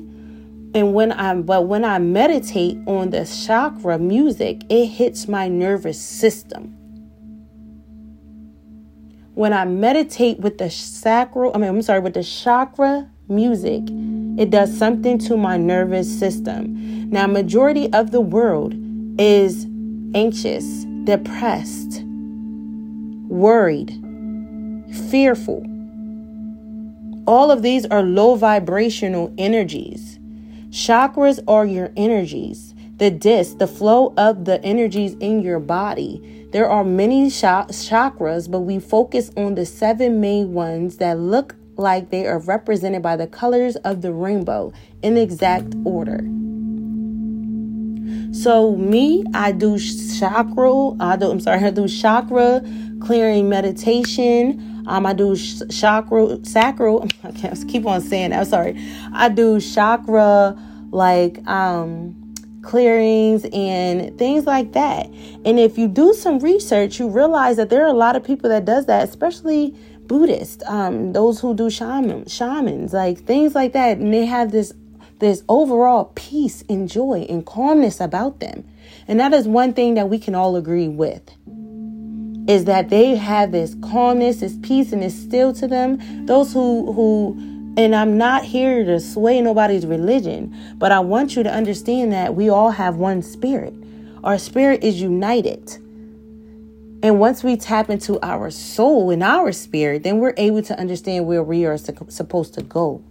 And 0.76 0.94
when 0.94 1.12
I 1.12 1.36
but 1.36 1.68
when 1.68 1.86
I 1.86 2.00
meditate 2.00 2.78
on 2.88 3.12
the 3.12 3.26
chakra 3.26 4.00
music, 4.00 4.64
it 4.70 4.88
hits 4.88 5.28
my 5.28 5.48
nervous 5.48 6.02
system 6.02 6.80
when 9.36 9.52
I 9.52 9.66
meditate 9.66 10.40
with 10.40 10.58
the 10.60 10.70
sacral, 10.70 11.52
I 11.56 11.58
mean, 11.58 11.70
I'm 11.70 11.82
sorry, 11.82 12.00
with 12.00 12.14
the 12.14 12.24
chakra 12.24 13.10
music, 13.28 13.84
it 14.38 14.50
does 14.50 14.76
something 14.78 15.18
to 15.20 15.38
my 15.38 15.58
nervous 15.58 16.20
system. 16.20 17.10
Now, 17.10 17.26
majority 17.28 17.92
of 17.94 18.12
the 18.12 18.22
world 18.22 18.76
is 19.20 19.66
anxious, 20.16 20.86
depressed, 21.04 22.04
worried, 23.28 23.92
fearful. 25.10 25.66
All 27.26 27.52
of 27.52 27.62
these 27.62 27.86
are 27.88 28.04
low 28.04 28.36
vibrational 28.36 29.34
energies. 29.38 30.20
Chakras 30.70 31.40
are 31.48 31.66
your 31.66 31.92
energies, 31.96 32.74
the 32.98 33.10
disc, 33.10 33.58
the 33.58 33.68
flow 33.68 34.14
of 34.18 34.46
the 34.46 34.64
energies 34.64 35.16
in 35.20 35.42
your 35.42 35.60
body. 35.60 36.48
There 36.52 36.70
are 36.70 36.84
many 36.84 37.28
chakras, 37.28 38.52
but 38.52 38.60
we 38.62 38.80
focus 38.80 39.32
on 39.38 39.56
the 39.56 39.66
seven 39.66 40.20
main 40.20 40.54
ones 40.54 40.98
that 40.98 41.18
look 41.18 41.56
like 41.78 42.10
they 42.10 42.28
are 42.28 42.40
represented 42.40 43.02
by 43.02 43.16
the 43.16 43.28
colors 43.28 43.76
of 43.78 44.02
the 44.02 44.14
rainbow 44.14 44.74
in 45.02 45.18
exact 45.18 45.74
order. 45.86 46.20
So 48.34 48.76
me, 48.76 49.24
I 49.34 49.52
do 49.52 49.78
chakra. 49.78 50.90
I 51.00 51.16
do. 51.18 51.30
I'm 51.30 51.40
sorry. 51.40 51.64
I 51.64 51.70
do 51.70 51.88
chakra 51.88 52.62
clearing 53.00 53.48
meditation. 53.48 54.84
Um, 54.88 55.06
I 55.06 55.14
do 55.14 55.36
chakra 55.36 56.44
sacral. 56.44 57.08
I 57.24 57.32
can't 57.32 57.68
keep 57.68 57.86
on 57.86 58.02
saying 58.02 58.32
that. 58.32 58.40
I'm 58.40 58.46
sorry. 58.46 58.76
I 59.14 59.30
do 59.30 59.60
chakra 59.62 60.58
like 60.92 61.46
um 61.48 62.16
clearings 62.64 63.46
and 63.54 64.18
things 64.18 64.46
like 64.46 64.72
that. 64.72 65.06
And 65.46 65.60
if 65.60 65.78
you 65.78 65.88
do 65.88 66.14
some 66.14 66.40
research, 66.40 67.00
you 67.00 67.10
realize 67.10 67.58
that 67.58 67.70
there 67.70 67.84
are 67.84 67.90
a 67.90 67.94
lot 67.94 68.16
of 68.16 68.24
people 68.24 68.50
that 68.50 68.66
does 68.66 68.88
that, 68.88 69.08
especially 69.08 69.76
Buddhists, 70.08 70.64
um, 70.68 71.14
those 71.14 71.40
who 71.40 71.54
do 71.54 71.70
shaman, 71.70 72.26
shamans, 72.28 72.94
like 72.94 73.20
things 73.20 73.54
like 73.54 73.74
that, 73.74 73.98
and 74.00 74.14
they 74.14 74.26
have 74.26 74.52
this 74.52 74.74
this 75.20 75.44
overall 75.48 76.12
peace 76.16 76.64
and 76.70 76.90
joy 76.90 77.26
and 77.30 77.46
calmness 77.46 78.00
about 78.00 78.40
them. 78.40 78.68
And 79.08 79.20
that 79.20 79.34
is 79.34 79.48
one 79.48 79.74
thing 79.74 79.94
that 79.96 80.10
we 80.10 80.20
can 80.20 80.36
all 80.36 80.56
agree 80.56 80.88
with. 80.88 81.22
Is 82.48 82.66
that 82.66 82.90
they 82.90 83.16
have 83.16 83.52
this 83.52 83.76
calmness, 83.82 84.42
this 84.42 84.58
peace, 84.62 84.92
and 84.92 85.02
this 85.02 85.18
still 85.18 85.54
to 85.54 85.68
them. 85.68 86.26
Those 86.26 86.54
who 86.54 86.92
who 86.92 87.38
and 87.76 87.96
I'm 87.96 88.18
not 88.18 88.44
here 88.44 88.84
to 88.86 89.00
sway 89.00 89.42
nobody's 89.42 89.86
religion, 89.86 90.56
but 90.78 90.92
I 90.92 91.00
want 91.00 91.36
you 91.36 91.44
to 91.44 91.52
understand 91.52 92.14
that 92.14 92.36
we 92.36 92.50
all 92.50 92.70
have 92.72 92.98
one 92.98 93.24
spirit. 93.24 93.74
Our 94.24 94.38
spirit 94.38 94.84
is 94.84 95.02
united. 95.02 95.78
And 97.02 97.20
once 97.20 97.44
we 97.44 97.58
tap 97.58 97.90
into 97.90 98.20
our 98.22 98.52
soul 98.52 99.10
and 99.10 99.24
our 99.24 99.52
spirit, 99.52 100.04
then 100.04 100.20
we're 100.20 100.36
able 100.38 100.62
to 100.62 100.80
understand 100.80 101.26
where 101.26 101.44
we 101.44 101.66
are 101.66 101.78
supposed 101.78 102.54
to 102.54 102.62
go. 102.62 103.04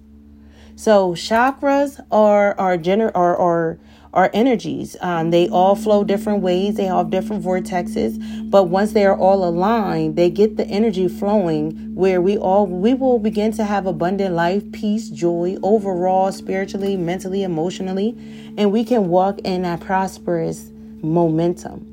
So 0.76 1.12
chakras 1.12 2.04
are 2.10 2.58
are 2.58 2.76
gener 2.78 3.12
are, 3.14 3.78
are 4.14 4.30
energies. 4.34 4.96
Um, 5.00 5.30
they 5.30 5.48
all 5.48 5.74
flow 5.74 6.04
different 6.04 6.42
ways, 6.42 6.74
they 6.74 6.84
have 6.84 7.10
different 7.10 7.42
vortexes, 7.42 8.50
but 8.50 8.64
once 8.64 8.92
they 8.92 9.06
are 9.06 9.16
all 9.16 9.48
aligned, 9.48 10.16
they 10.16 10.28
get 10.28 10.56
the 10.56 10.66
energy 10.66 11.08
flowing 11.08 11.94
where 11.94 12.20
we 12.20 12.36
all 12.36 12.66
we 12.66 12.94
will 12.94 13.18
begin 13.18 13.52
to 13.52 13.64
have 13.64 13.86
abundant 13.86 14.34
life, 14.34 14.70
peace, 14.72 15.08
joy, 15.08 15.56
overall 15.62 16.32
spiritually, 16.32 16.96
mentally, 16.96 17.42
emotionally, 17.42 18.16
and 18.56 18.72
we 18.72 18.84
can 18.84 19.08
walk 19.08 19.38
in 19.40 19.62
that 19.62 19.80
prosperous 19.80 20.70
momentum. 21.02 21.88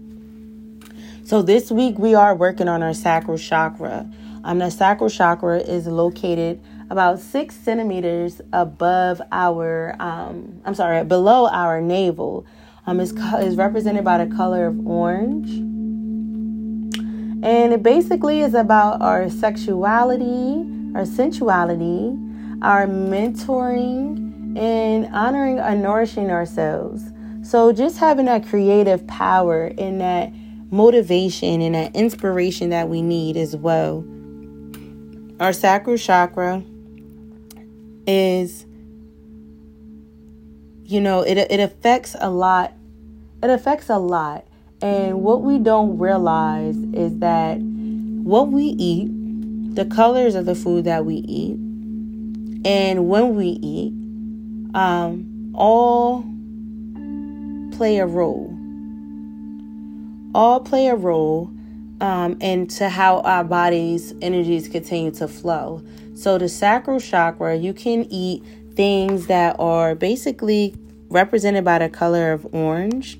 So 1.24 1.42
this 1.42 1.72
week 1.72 2.00
we 2.00 2.16
are 2.16 2.36
working 2.36 2.68
on 2.68 2.82
our 2.82 2.94
sacral 2.94 3.38
chakra. 3.38 4.10
Um, 4.44 4.60
the 4.60 4.72
sacral 4.72 5.10
chakra 5.10 5.60
is 5.60 5.86
located 5.86 6.60
about 6.90 7.20
six 7.20 7.56
centimeters 7.56 8.42
above 8.54 9.22
our, 9.32 9.96
um, 10.00 10.62
I'm 10.66 10.76
sorry, 10.76 11.04
below 11.04 11.48
our 11.48 11.82
navel. 11.82 12.46
Um, 12.88 13.00
is, 13.00 13.12
is 13.12 13.56
represented 13.56 14.04
by 14.04 14.24
the 14.26 14.36
color 14.36 14.66
of 14.66 14.88
orange. 14.88 15.50
And 17.44 17.72
it 17.72 17.84
basically 17.84 18.42
is 18.42 18.56
about 18.56 19.00
our 19.04 19.30
sexuality, 19.30 20.66
our 20.96 21.06
sensuality, 21.06 22.18
our 22.64 22.88
mentoring, 22.88 24.58
and 24.58 25.06
honoring 25.14 25.60
and 25.60 25.84
nourishing 25.84 26.32
ourselves. 26.32 27.04
So 27.44 27.72
just 27.72 28.00
having 28.00 28.26
that 28.26 28.48
creative 28.48 29.06
power 29.06 29.72
and 29.78 30.02
that 30.02 30.34
motivation 30.72 31.62
and 31.62 31.76
that 31.76 31.96
inspiration 31.96 32.72
that 32.72 32.90
we 32.90 33.04
need 33.04 33.38
as 33.38 33.56
well. 33.56 34.04
Our 35.40 35.54
sacral 35.54 35.98
chakra 35.98 36.64
is 38.10 38.66
you 40.84 41.00
know 41.00 41.22
it 41.22 41.38
it 41.38 41.60
affects 41.60 42.16
a 42.20 42.30
lot. 42.30 42.74
It 43.44 43.50
affects 43.50 43.90
a 43.90 44.00
lot. 44.00 44.46
And 44.82 45.22
what 45.22 45.42
we 45.42 45.60
don't 45.60 45.98
realize 45.98 46.78
is 46.94 47.20
that 47.20 47.58
what 47.60 48.50
we 48.50 48.64
eat 48.64 49.10
the 49.76 49.86
colors 49.86 50.36
of 50.36 50.46
the 50.46 50.56
food 50.56 50.86
that 50.86 51.06
we 51.06 51.16
eat 51.16 51.58
and 52.66 53.08
when 53.08 53.36
we 53.36 53.48
eat 53.62 53.94
um, 54.74 55.52
all 55.54 56.24
play 57.78 57.98
a 58.00 58.06
role. 58.06 58.56
All 60.34 60.60
play 60.60 60.88
a 60.88 60.96
role 60.96 61.52
um, 62.02 62.38
into 62.40 62.90
how 62.90 63.20
our 63.22 63.44
body's 63.44 64.14
energies 64.22 64.68
continue 64.68 65.12
to 65.12 65.28
flow 65.28 65.84
so, 66.20 66.38
the 66.38 66.50
sacral 66.50 67.00
chakra, 67.00 67.56
you 67.56 67.74
can 67.74 68.04
eat 68.10 68.44
things 68.74 69.28
that 69.28 69.56
are 69.58 69.96
basically 69.96 70.76
represented 71.08 71.64
by 71.64 71.80
the 71.80 71.88
color 71.88 72.34
of 72.34 72.46
orange. 72.54 73.18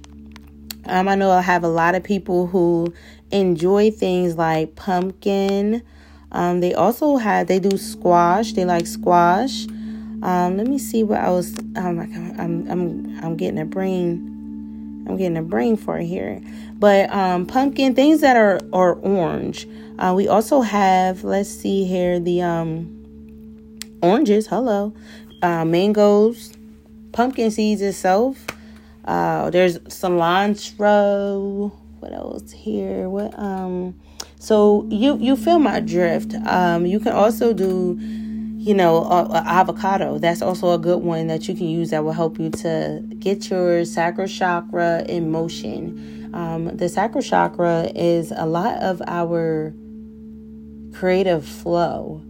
Um, 0.86 1.08
I 1.08 1.16
know 1.16 1.32
I 1.32 1.40
have 1.40 1.64
a 1.64 1.70
lot 1.70 1.96
of 1.96 2.04
people 2.04 2.48
who 2.48 2.94
enjoy 3.32 3.92
things 3.92 4.36
like 4.36 4.76
pumpkin. 4.76 5.82
Um, 6.34 6.60
they 6.60 6.74
also 6.74 7.16
have 7.16 7.48
they 7.48 7.60
do 7.60 7.78
squash. 7.78 8.52
They 8.52 8.66
like 8.66 8.86
squash. 8.86 9.66
Um, 10.22 10.58
let 10.58 10.68
me 10.68 10.78
see 10.78 11.02
what 11.02 11.22
was. 11.22 11.56
Oh 11.78 11.94
my 11.94 12.06
god, 12.06 12.38
I'm 12.38 12.70
I'm 12.70 13.20
I'm 13.24 13.38
getting 13.38 13.60
a 13.60 13.66
brain. 13.66 15.06
I'm 15.08 15.16
getting 15.16 15.38
a 15.38 15.42
brain 15.42 15.78
for 15.78 16.00
here. 16.00 16.42
But 16.74 17.10
um, 17.12 17.46
pumpkin 17.46 17.96
things 17.96 18.20
that 18.20 18.36
are 18.36 18.60
are 18.74 18.96
orange. 18.96 19.70
Uh, 20.00 20.14
we 20.16 20.30
also 20.30 20.62
have, 20.62 21.26
let's 21.26 21.50
see 21.50 21.84
here, 21.84 22.22
the 22.22 22.42
um, 22.42 23.78
oranges, 24.02 24.48
hello, 24.48 24.94
uh, 25.42 25.66
mangoes, 25.66 26.54
pumpkin 27.12 27.52
seeds 27.52 27.82
itself. 27.82 28.46
Uh, 29.04 29.50
there's 29.50 29.78
cilantro. 29.80 31.74
What 32.00 32.14
else 32.14 32.50
here? 32.52 33.10
What 33.10 33.38
um? 33.38 34.00
So 34.40 34.88
you 34.90 35.18
you 35.18 35.36
feel 35.36 35.60
my 35.60 35.82
drift. 35.82 36.34
Um, 36.46 36.86
you 36.86 37.02
can 37.02 37.12
also 37.12 37.52
do, 37.52 37.98
you 38.00 38.74
know, 38.74 39.06
avocado. 39.34 40.18
That's 40.18 40.42
also 40.42 40.72
a 40.72 40.78
good 40.78 41.04
one 41.04 41.28
that 41.28 41.50
you 41.50 41.56
can 41.56 41.68
use 41.68 41.90
that 41.90 42.06
will 42.06 42.14
help 42.14 42.40
you 42.40 42.50
to 42.52 43.04
get 43.20 43.50
your 43.50 43.84
sacral 43.84 44.28
chakra 44.28 45.04
in 45.10 45.30
motion. 45.30 46.32
Um, 46.34 46.78
the 46.78 46.88
sacral 46.88 47.22
chakra 47.22 47.92
is 47.96 48.32
a 48.34 48.46
lot 48.46 48.78
of 48.78 49.02
our 49.08 49.74
creative 50.94 51.46
flow. 51.46 52.22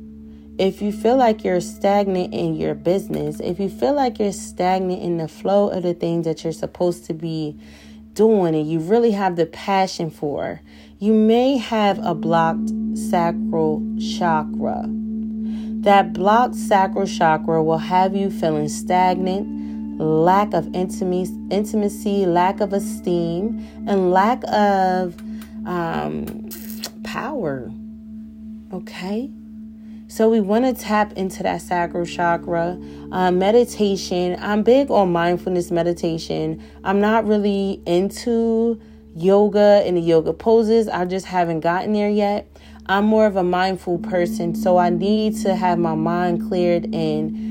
if 0.59 0.81
you 0.81 0.91
feel 0.91 1.15
like 1.15 1.45
you're 1.45 1.61
stagnant 1.61 2.33
in 2.33 2.53
your 2.55 2.75
business, 2.75 3.39
if 3.39 3.59
you 3.61 3.69
feel 3.69 3.93
like 3.93 4.19
you're 4.19 4.33
stagnant 4.33 5.01
in 5.01 5.17
the 5.17 5.27
flow 5.27 5.69
of 5.69 5.83
the 5.83 5.93
things 5.93 6.25
that 6.25 6.43
you're 6.43 6.51
supposed 6.51 7.05
to 7.05 7.13
be 7.13 7.57
doing 8.13 8.53
and 8.53 8.69
you 8.69 8.79
really 8.79 9.11
have 9.11 9.37
the 9.37 9.45
passion 9.45 10.09
for, 10.11 10.59
you 10.99 11.13
may 11.13 11.55
have 11.55 11.97
a 12.05 12.13
blocked 12.13 12.69
sacral 12.93 13.81
chakra. 14.17 14.83
That 15.81 16.11
blocked 16.11 16.55
sacral 16.55 17.07
chakra 17.07 17.63
will 17.63 17.77
have 17.77 18.13
you 18.13 18.29
feeling 18.29 18.67
stagnant, 18.67 19.97
lack 19.97 20.53
of 20.53 20.67
intimacy, 20.75 22.25
lack 22.25 22.59
of 22.59 22.73
esteem, 22.73 23.65
and 23.87 24.11
lack 24.11 24.43
of 24.51 25.15
um, 25.65 26.49
power. 27.05 27.71
Okay? 28.73 29.29
So 30.07 30.27
we 30.29 30.39
want 30.39 30.65
to 30.65 30.73
tap 30.73 31.13
into 31.13 31.43
that 31.43 31.61
sacral 31.61 32.05
chakra. 32.05 32.79
Uh, 33.11 33.31
meditation. 33.31 34.37
I'm 34.39 34.63
big 34.63 34.89
on 34.89 35.11
mindfulness 35.11 35.69
meditation. 35.69 36.63
I'm 36.83 36.99
not 36.99 37.27
really 37.27 37.81
into 37.85 38.81
yoga 39.15 39.83
and 39.85 39.97
the 39.97 40.01
yoga 40.01 40.33
poses. 40.33 40.87
I 40.87 41.05
just 41.05 41.27
haven't 41.27 41.59
gotten 41.59 41.93
there 41.93 42.09
yet. 42.09 42.47
I'm 42.87 43.05
more 43.05 43.27
of 43.27 43.35
a 43.35 43.43
mindful 43.43 43.99
person, 43.99 44.55
so 44.55 44.77
I 44.77 44.89
need 44.89 45.37
to 45.43 45.55
have 45.55 45.77
my 45.77 45.93
mind 45.93 46.47
cleared 46.47 46.85
and 46.85 47.49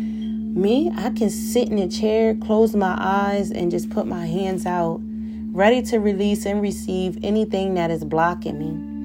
me, 0.59 0.91
I 0.97 1.11
can 1.11 1.31
sit 1.31 1.69
in 1.69 1.79
a 1.79 1.89
chair, 1.89 2.35
close 2.35 2.75
my 2.75 2.97
eyes, 2.99 3.53
and 3.53 3.71
just 3.71 3.91
put 3.91 4.07
my 4.07 4.27
hands 4.27 4.67
out, 4.67 5.01
ready 5.53 5.83
to 5.83 5.99
release 5.99 6.45
and 6.47 6.61
receive 6.61 7.19
anything 7.23 7.75
that 7.75 7.93
is 7.93 8.05
blocking 8.05 8.59
me. 8.59 8.98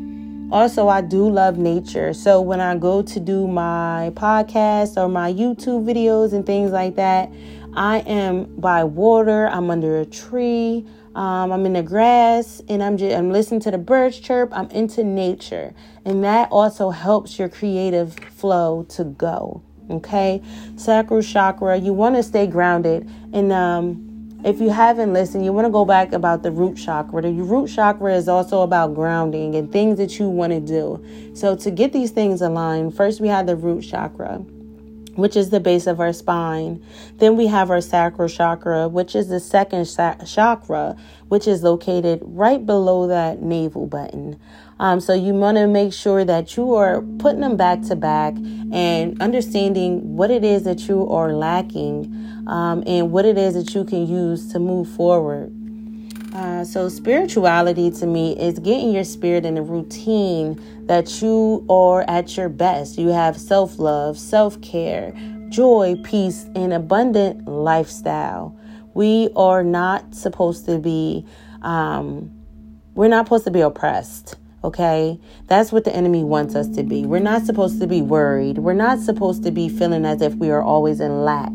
Also, 0.53 0.87
I 0.87 1.01
do 1.01 1.27
love 1.27 1.57
nature. 1.57 2.13
So 2.13 2.39
when 2.39 2.59
I 2.59 2.77
go 2.77 3.01
to 3.01 3.19
do 3.19 3.47
my 3.47 4.11
podcast 4.13 4.97
or 4.97 5.09
my 5.09 5.33
YouTube 5.33 5.83
videos 5.83 6.31
and 6.31 6.45
things 6.45 6.71
like 6.71 6.95
that, 6.95 7.31
I 7.75 8.01
am 8.01 8.55
by 8.57 8.83
water, 8.83 9.47
I'm 9.47 9.71
under 9.71 9.99
a 9.99 10.05
tree, 10.05 10.85
um, 11.15 11.51
I'm 11.51 11.65
in 11.65 11.73
the 11.73 11.81
grass, 11.81 12.61
and 12.69 12.83
I'm 12.83 12.97
just 12.97 13.17
I'm 13.17 13.31
listening 13.31 13.61
to 13.61 13.71
the 13.71 13.79
birds 13.79 14.19
chirp. 14.19 14.49
I'm 14.53 14.69
into 14.69 15.03
nature, 15.03 15.73
and 16.05 16.23
that 16.23 16.49
also 16.51 16.91
helps 16.91 17.39
your 17.39 17.49
creative 17.49 18.13
flow 18.13 18.83
to 18.89 19.05
go. 19.05 19.63
Okay, 19.89 20.39
sacral 20.75 21.23
chakra. 21.23 21.77
You 21.77 21.93
want 21.93 22.15
to 22.15 22.21
stay 22.21 22.45
grounded, 22.45 23.09
and 23.33 23.51
um, 23.51 24.12
if 24.43 24.59
you 24.59 24.69
haven't 24.69 25.13
listened, 25.13 25.45
you 25.45 25.53
want 25.53 25.65
to 25.65 25.71
go 25.71 25.85
back 25.85 26.11
about 26.11 26.43
the 26.43 26.51
root 26.51 26.75
chakra. 26.75 27.21
The 27.21 27.31
root 27.31 27.69
chakra 27.69 28.13
is 28.13 28.27
also 28.27 28.61
about 28.61 28.93
grounding 28.93 29.55
and 29.55 29.71
things 29.71 29.97
that 29.97 30.19
you 30.19 30.27
want 30.27 30.51
to 30.51 30.59
do. 30.59 31.03
So, 31.33 31.55
to 31.55 31.71
get 31.71 31.93
these 31.93 32.11
things 32.11 32.41
aligned, 32.41 32.95
first 32.95 33.21
we 33.21 33.29
have 33.29 33.47
the 33.47 33.55
root 33.55 33.83
chakra, 33.83 34.37
which 35.15 35.37
is 35.37 35.49
the 35.49 35.61
base 35.61 35.87
of 35.87 36.01
our 36.01 36.11
spine. 36.11 36.83
Then 37.19 37.37
we 37.37 37.47
have 37.47 37.71
our 37.71 37.81
sacral 37.81 38.27
chakra, 38.27 38.89
which 38.89 39.15
is 39.15 39.29
the 39.29 39.39
second 39.39 39.85
chakra, 39.85 40.97
which 41.29 41.47
is 41.47 41.63
located 41.63 42.21
right 42.23 42.65
below 42.65 43.07
that 43.07 43.41
navel 43.41 43.87
button. 43.87 44.39
Um, 44.79 44.99
so 44.99 45.13
you 45.13 45.33
want 45.33 45.57
to 45.57 45.67
make 45.67 45.93
sure 45.93 46.25
that 46.25 46.57
you 46.57 46.73
are 46.75 47.01
putting 47.19 47.41
them 47.41 47.57
back 47.57 47.81
to 47.83 47.95
back 47.95 48.35
and 48.35 49.21
understanding 49.21 50.15
what 50.15 50.31
it 50.31 50.43
is 50.43 50.63
that 50.63 50.87
you 50.87 51.07
are 51.09 51.33
lacking 51.33 52.43
um, 52.47 52.83
and 52.85 53.11
what 53.11 53.25
it 53.25 53.37
is 53.37 53.53
that 53.53 53.73
you 53.75 53.83
can 53.85 54.07
use 54.07 54.51
to 54.51 54.59
move 54.59 54.89
forward. 54.89 55.53
Uh, 56.33 56.65
so, 56.65 56.89
spirituality 56.89 57.91
to 57.91 58.07
me 58.07 58.35
is 58.39 58.57
getting 58.57 58.91
your 58.91 59.03
spirit 59.03 59.45
in 59.45 59.55
a 59.55 59.61
routine 59.61 60.59
that 60.87 61.21
you 61.21 61.63
are 61.69 62.03
at 62.07 62.35
your 62.35 62.49
best. 62.49 62.97
You 62.97 63.09
have 63.09 63.37
self 63.37 63.77
love, 63.77 64.17
self 64.17 64.59
care, 64.61 65.13
joy, 65.49 65.95
peace, 66.03 66.45
and 66.55 66.73
abundant 66.73 67.47
lifestyle. 67.47 68.57
We 68.95 69.29
are 69.35 69.63
not 69.63 70.15
supposed 70.15 70.65
to 70.65 70.79
be, 70.79 71.23
um, 71.61 72.31
we're 72.95 73.09
not 73.09 73.27
supposed 73.27 73.45
to 73.45 73.51
be 73.51 73.61
oppressed. 73.61 74.35
Okay, 74.63 75.19
that's 75.47 75.73
what 75.73 75.83
the 75.83 75.93
enemy 75.93 76.23
wants 76.23 76.55
us 76.55 76.69
to 76.69 76.83
be. 76.83 77.05
We're 77.05 77.19
not 77.19 77.45
supposed 77.45 77.81
to 77.81 77.87
be 77.87 78.01
worried. 78.01 78.59
We're 78.59 78.73
not 78.73 78.99
supposed 78.99 79.43
to 79.43 79.51
be 79.51 79.67
feeling 79.67 80.05
as 80.05 80.21
if 80.21 80.35
we 80.35 80.51
are 80.51 80.61
always 80.61 81.01
in 81.01 81.25
lack. 81.25 81.51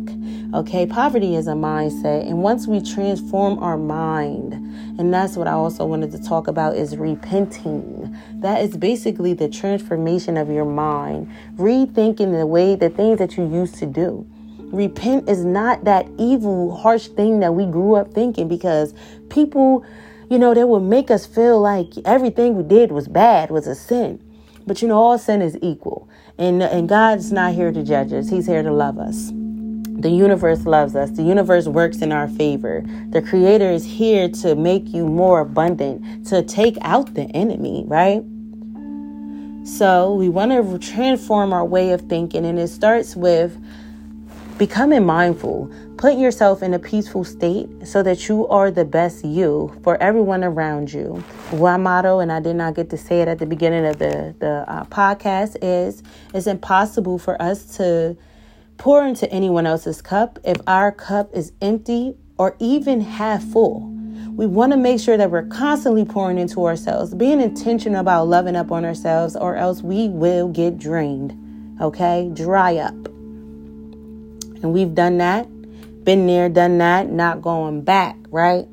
Okay, 0.54 0.86
poverty 0.86 1.34
is 1.34 1.46
a 1.46 1.52
mindset, 1.52 2.26
and 2.26 2.42
once 2.42 2.66
we 2.66 2.82
transform 2.82 3.58
our 3.60 3.78
mind, 3.78 4.52
and 4.98 5.12
that's 5.12 5.36
what 5.36 5.46
I 5.46 5.52
also 5.52 5.86
wanted 5.86 6.10
to 6.12 6.22
talk 6.22 6.48
about 6.48 6.76
is 6.76 6.98
repenting. 6.98 8.14
That 8.40 8.62
is 8.62 8.76
basically 8.76 9.32
the 9.32 9.48
transformation 9.48 10.36
of 10.36 10.50
your 10.50 10.66
mind, 10.66 11.30
rethinking 11.56 12.38
the 12.38 12.46
way 12.46 12.74
the 12.74 12.90
things 12.90 13.18
that 13.18 13.38
you 13.38 13.50
used 13.50 13.76
to 13.76 13.86
do. 13.86 14.26
Repent 14.70 15.30
is 15.30 15.46
not 15.46 15.84
that 15.84 16.06
evil, 16.18 16.76
harsh 16.76 17.08
thing 17.08 17.40
that 17.40 17.54
we 17.54 17.64
grew 17.64 17.94
up 17.94 18.12
thinking 18.12 18.48
because 18.48 18.92
people 19.30 19.84
you 20.30 20.38
know, 20.38 20.54
they 20.54 20.64
would 20.64 20.82
make 20.82 21.10
us 21.10 21.26
feel 21.26 21.60
like 21.60 21.92
everything 22.04 22.56
we 22.56 22.62
did 22.62 22.92
was 22.92 23.08
bad, 23.08 23.50
was 23.50 23.66
a 23.66 23.74
sin. 23.74 24.22
But 24.66 24.82
you 24.82 24.88
know, 24.88 24.98
all 24.98 25.18
sin 25.18 25.40
is 25.40 25.58
equal. 25.62 26.08
And, 26.36 26.62
and 26.62 26.88
God's 26.88 27.32
not 27.32 27.54
here 27.54 27.72
to 27.72 27.82
judge 27.82 28.12
us, 28.12 28.28
He's 28.28 28.46
here 28.46 28.62
to 28.62 28.72
love 28.72 28.98
us. 28.98 29.32
The 29.98 30.10
universe 30.10 30.64
loves 30.64 30.94
us. 30.94 31.10
The 31.10 31.24
universe 31.24 31.66
works 31.66 32.02
in 32.02 32.12
our 32.12 32.28
favor. 32.28 32.84
The 33.10 33.20
creator 33.20 33.68
is 33.68 33.84
here 33.84 34.28
to 34.42 34.54
make 34.54 34.86
you 34.94 35.08
more 35.08 35.40
abundant, 35.40 36.26
to 36.28 36.42
take 36.42 36.78
out 36.82 37.14
the 37.14 37.24
enemy, 37.34 37.82
right? 37.88 38.22
So 39.66 40.14
we 40.14 40.28
want 40.28 40.52
to 40.52 40.78
transform 40.78 41.52
our 41.52 41.64
way 41.64 41.90
of 41.90 42.02
thinking, 42.02 42.46
and 42.46 42.60
it 42.60 42.68
starts 42.68 43.16
with 43.16 43.60
becoming 44.58 45.06
mindful. 45.06 45.70
Put 45.96 46.18
yourself 46.18 46.62
in 46.62 46.74
a 46.74 46.78
peaceful 46.78 47.24
state 47.24 47.68
so 47.86 48.02
that 48.02 48.28
you 48.28 48.46
are 48.48 48.70
the 48.70 48.84
best 48.84 49.24
you 49.24 49.78
for 49.82 49.96
everyone 50.02 50.42
around 50.42 50.92
you. 50.92 51.24
One 51.50 51.84
motto, 51.84 52.18
and 52.18 52.32
I 52.32 52.40
did 52.40 52.56
not 52.56 52.74
get 52.74 52.90
to 52.90 52.98
say 52.98 53.22
it 53.22 53.28
at 53.28 53.38
the 53.38 53.46
beginning 53.46 53.86
of 53.86 53.98
the, 53.98 54.34
the 54.40 54.64
uh, 54.68 54.84
podcast, 54.86 55.56
is 55.62 56.02
it's 56.34 56.48
impossible 56.48 57.18
for 57.18 57.40
us 57.40 57.76
to 57.76 58.16
pour 58.76 59.06
into 59.06 59.30
anyone 59.30 59.66
else's 59.66 60.02
cup 60.02 60.38
if 60.44 60.56
our 60.66 60.90
cup 60.92 61.30
is 61.34 61.52
empty 61.62 62.16
or 62.36 62.56
even 62.58 63.00
half 63.00 63.42
full. 63.44 63.94
We 64.34 64.46
want 64.46 64.72
to 64.72 64.76
make 64.76 65.00
sure 65.00 65.16
that 65.16 65.30
we're 65.32 65.46
constantly 65.46 66.04
pouring 66.04 66.38
into 66.38 66.64
ourselves, 66.64 67.12
being 67.12 67.40
intentional 67.40 68.00
about 68.00 68.28
loving 68.28 68.54
up 68.54 68.70
on 68.70 68.84
ourselves, 68.84 69.34
or 69.34 69.56
else 69.56 69.82
we 69.82 70.08
will 70.08 70.48
get 70.48 70.78
drained. 70.78 71.36
Okay? 71.80 72.30
Dry 72.34 72.76
up. 72.76 73.07
And 74.62 74.72
we've 74.72 74.94
done 74.94 75.18
that 75.18 75.48
been 76.08 76.26
there, 76.26 76.48
done 76.48 76.78
that, 76.78 77.10
not 77.10 77.42
going 77.42 77.82
back, 77.82 78.16
right? 78.30 78.66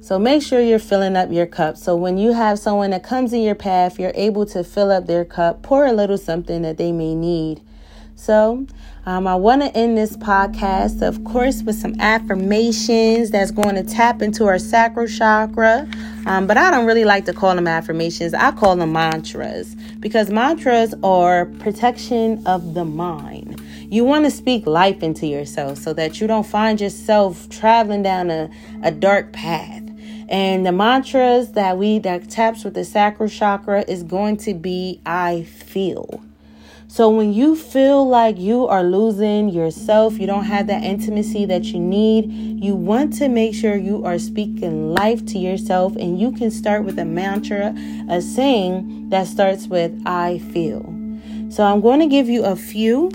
So 0.00 0.18
make 0.18 0.42
sure 0.42 0.62
you're 0.62 0.78
filling 0.78 1.14
up 1.14 1.30
your 1.30 1.44
cup. 1.44 1.76
So 1.76 1.94
when 1.94 2.16
you 2.16 2.32
have 2.32 2.58
someone 2.58 2.88
that 2.92 3.02
comes 3.02 3.34
in 3.34 3.42
your 3.42 3.54
path, 3.54 3.98
you're 3.98 4.12
able 4.14 4.46
to 4.46 4.64
fill 4.64 4.90
up 4.90 5.06
their 5.06 5.26
cup, 5.26 5.62
pour 5.62 5.84
a 5.84 5.92
little 5.92 6.16
something 6.16 6.62
that 6.62 6.78
they 6.78 6.90
may 6.90 7.14
need. 7.14 7.60
So 8.14 8.66
um, 9.04 9.26
I 9.26 9.34
want 9.34 9.60
to 9.60 9.76
end 9.76 9.98
this 9.98 10.16
podcast, 10.16 11.06
of 11.06 11.22
course, 11.24 11.62
with 11.62 11.76
some 11.76 12.00
affirmations 12.00 13.30
that's 13.30 13.50
going 13.50 13.74
to 13.74 13.82
tap 13.82 14.22
into 14.22 14.46
our 14.46 14.58
sacral 14.58 15.06
chakra. 15.06 15.86
Um, 16.24 16.46
but 16.46 16.56
I 16.56 16.70
don't 16.70 16.86
really 16.86 17.04
like 17.04 17.26
to 17.26 17.34
call 17.34 17.54
them 17.54 17.66
affirmations. 17.66 18.32
I 18.32 18.52
call 18.52 18.76
them 18.76 18.92
mantras 18.92 19.74
because 20.00 20.30
mantras 20.30 20.94
are 21.02 21.44
protection 21.44 22.42
of 22.46 22.72
the 22.72 22.86
mind. 22.86 23.53
You 23.90 24.04
want 24.04 24.24
to 24.24 24.30
speak 24.30 24.66
life 24.66 25.02
into 25.02 25.26
yourself 25.26 25.78
so 25.78 25.92
that 25.94 26.20
you 26.20 26.26
don't 26.26 26.46
find 26.46 26.80
yourself 26.80 27.48
traveling 27.48 28.02
down 28.02 28.30
a, 28.30 28.50
a 28.82 28.90
dark 28.90 29.32
path. 29.32 29.82
And 30.28 30.64
the 30.64 30.72
mantras 30.72 31.52
that 31.52 31.76
we 31.76 31.98
that 32.00 32.30
taps 32.30 32.64
with 32.64 32.74
the 32.74 32.84
sacral 32.84 33.28
chakra 33.28 33.84
is 33.86 34.02
going 34.02 34.38
to 34.38 34.54
be 34.54 35.00
I 35.04 35.42
feel. 35.42 36.22
So 36.94 37.10
when 37.10 37.32
you 37.32 37.56
feel 37.56 38.06
like 38.06 38.38
you 38.38 38.68
are 38.68 38.84
losing 38.84 39.48
yourself, 39.48 40.18
you 40.18 40.28
don't 40.28 40.44
have 40.44 40.68
that 40.68 40.84
intimacy 40.84 41.44
that 41.46 41.64
you 41.64 41.80
need, 41.80 42.30
you 42.62 42.76
want 42.76 43.12
to 43.14 43.28
make 43.28 43.52
sure 43.54 43.74
you 43.74 44.04
are 44.04 44.16
speaking 44.16 44.94
life 44.94 45.26
to 45.26 45.38
yourself 45.38 45.96
and 45.96 46.20
you 46.20 46.30
can 46.30 46.52
start 46.52 46.84
with 46.84 46.98
a 47.00 47.04
mantra, 47.04 47.74
a 48.08 48.22
saying 48.22 49.08
that 49.08 49.26
starts 49.26 49.66
with 49.66 50.00
I 50.06 50.38
feel. 50.38 50.82
So 51.50 51.64
I'm 51.64 51.80
going 51.80 51.98
to 51.98 52.06
give 52.06 52.28
you 52.28 52.44
a 52.44 52.54
few 52.54 53.10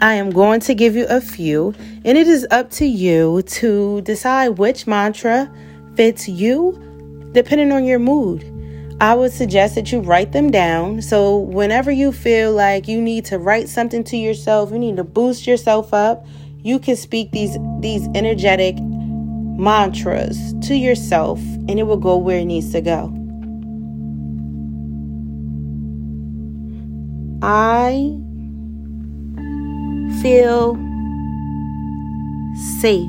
I 0.00 0.14
am 0.14 0.30
going 0.30 0.60
to 0.60 0.74
give 0.74 0.94
you 0.94 1.06
a 1.08 1.20
few, 1.20 1.74
and 2.04 2.16
it 2.16 2.28
is 2.28 2.46
up 2.52 2.70
to 2.72 2.86
you 2.86 3.42
to 3.42 4.00
decide 4.02 4.50
which 4.50 4.86
mantra 4.86 5.50
fits 5.96 6.28
you 6.28 7.30
depending 7.32 7.72
on 7.72 7.84
your 7.84 7.98
mood. 7.98 8.44
I 9.00 9.14
would 9.14 9.32
suggest 9.32 9.74
that 9.74 9.90
you 9.90 10.00
write 10.00 10.32
them 10.32 10.50
down. 10.50 11.02
So, 11.02 11.38
whenever 11.38 11.90
you 11.90 12.12
feel 12.12 12.52
like 12.52 12.86
you 12.86 13.00
need 13.00 13.24
to 13.26 13.38
write 13.38 13.68
something 13.68 14.04
to 14.04 14.16
yourself, 14.16 14.70
you 14.70 14.78
need 14.78 14.96
to 14.96 15.04
boost 15.04 15.46
yourself 15.46 15.92
up, 15.92 16.24
you 16.58 16.78
can 16.78 16.94
speak 16.94 17.32
these 17.32 17.56
these 17.80 18.08
energetic 18.14 18.76
mantras 18.78 20.54
to 20.62 20.74
yourself 20.74 21.40
and 21.40 21.78
it 21.80 21.82
will 21.82 21.96
go 21.96 22.16
where 22.16 22.38
it 22.38 22.44
needs 22.44 22.70
to 22.72 22.80
go. 22.80 23.12
I 27.42 28.18
feel 30.22 30.76
safe. 32.80 33.08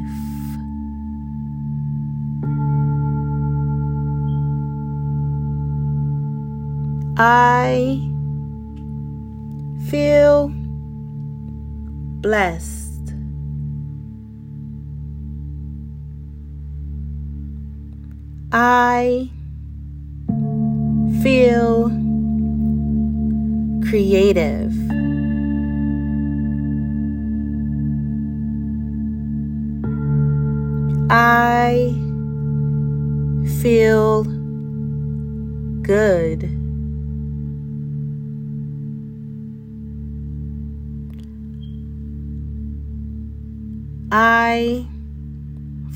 I 7.17 7.99
feel 9.89 10.51
blessed. 12.21 13.13
I 18.51 19.29
feel 21.21 21.89
creative. 23.89 24.98
I 31.11 31.95
feel 33.61 34.23
good. 35.81 36.43
I 44.11 44.85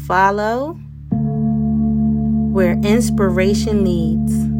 follow 0.07 0.79
where 2.53 2.73
inspiration 2.83 3.83
leads. 3.83 4.52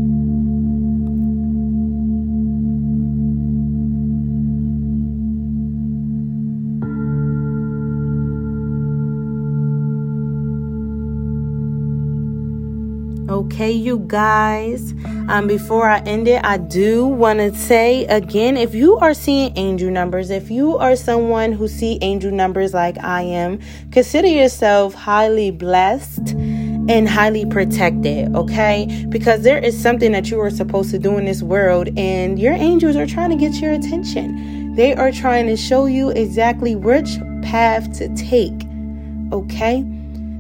Okay, 13.54 13.72
you 13.72 14.00
guys. 14.08 14.94
Um, 15.30 15.46
before 15.46 15.88
I 15.88 16.00
end 16.00 16.28
it, 16.28 16.44
I 16.44 16.58
do 16.58 17.06
want 17.06 17.38
to 17.38 17.54
say 17.54 18.04
again 18.06 18.58
if 18.58 18.74
you 18.74 18.98
are 18.98 19.14
seeing 19.14 19.56
angel 19.56 19.92
numbers, 19.92 20.32
if 20.32 20.50
you 20.50 20.76
are 20.80 20.96
someone 20.96 21.52
who 21.52 21.68
see 21.68 22.00
angel 22.02 22.32
numbers 22.32 22.74
like 22.74 22.98
I 23.04 23.22
am, 23.22 23.60
consider 23.92 24.28
yourself 24.28 24.96
highly 24.96 25.52
blessed 25.52 26.32
and 26.32 27.08
highly 27.08 27.46
protected, 27.46 28.36
okay? 28.36 29.06
Because 29.10 29.44
there 29.44 29.60
is 29.60 29.80
something 29.80 30.14
that 30.14 30.32
you 30.32 30.40
are 30.42 30.50
supposed 30.50 30.90
to 30.90 30.98
do 30.98 31.20
in 31.20 31.26
this 31.26 31.44
world, 31.44 31.90
and 31.96 32.40
your 32.40 32.54
angels 32.54 32.96
are 32.96 33.06
trying 33.06 33.30
to 33.30 33.36
get 33.36 33.54
your 33.62 33.74
attention. 33.74 34.74
They 34.74 34.96
are 34.96 35.12
trying 35.12 35.46
to 35.46 35.56
show 35.56 35.86
you 35.86 36.10
exactly 36.10 36.76
which 36.76 37.20
path 37.44 37.96
to 38.00 38.14
take, 38.16 38.66
okay? 39.32 39.84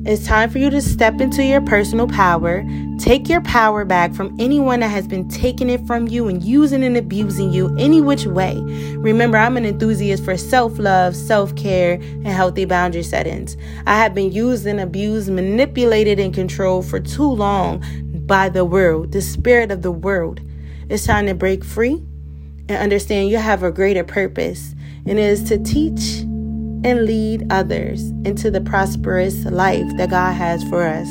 It's 0.05 0.27
time 0.27 0.49
for 0.49 0.57
you 0.57 0.69
to 0.69 0.81
step 0.81 1.21
into 1.21 1.45
your 1.45 1.61
personal 1.61 2.09
power. 2.09 2.65
Take 2.99 3.29
your 3.29 3.39
power 3.39 3.85
back 3.85 4.13
from 4.13 4.35
anyone 4.37 4.81
that 4.81 4.89
has 4.89 5.07
been 5.07 5.29
taking 5.29 5.69
it 5.69 5.87
from 5.87 6.09
you 6.09 6.27
and 6.27 6.43
using 6.43 6.83
and 6.83 6.97
abusing 6.97 7.53
you 7.53 7.73
any 7.77 8.01
which 8.01 8.25
way. 8.25 8.57
Remember, 8.97 9.37
I'm 9.37 9.55
an 9.55 9.65
enthusiast 9.65 10.25
for 10.25 10.35
self 10.35 10.77
love, 10.77 11.15
self 11.15 11.55
care, 11.55 11.93
and 11.93 12.27
healthy 12.27 12.65
boundary 12.65 13.03
settings. 13.03 13.55
I 13.87 13.97
have 13.97 14.13
been 14.13 14.33
used 14.33 14.65
and 14.65 14.81
abused, 14.81 15.31
manipulated, 15.31 16.19
and 16.19 16.33
controlled 16.33 16.85
for 16.85 16.99
too 16.99 17.31
long 17.31 17.81
by 18.27 18.49
the 18.49 18.65
world, 18.65 19.13
the 19.13 19.21
spirit 19.21 19.71
of 19.71 19.83
the 19.83 19.91
world. 19.91 20.41
It's 20.89 21.05
time 21.05 21.27
to 21.27 21.33
break 21.33 21.63
free 21.63 22.03
and 22.67 22.71
understand 22.71 23.29
you 23.29 23.37
have 23.37 23.63
a 23.63 23.71
greater 23.71 24.03
purpose, 24.03 24.75
and 25.05 25.17
it 25.17 25.23
is 25.23 25.43
to 25.45 25.57
teach 25.59 26.25
and 26.83 27.05
lead 27.05 27.47
others 27.49 28.09
into 28.25 28.51
the 28.51 28.61
prosperous 28.61 29.45
life 29.45 29.89
that 29.97 30.09
God 30.09 30.33
has 30.33 30.63
for 30.65 30.83
us. 30.83 31.07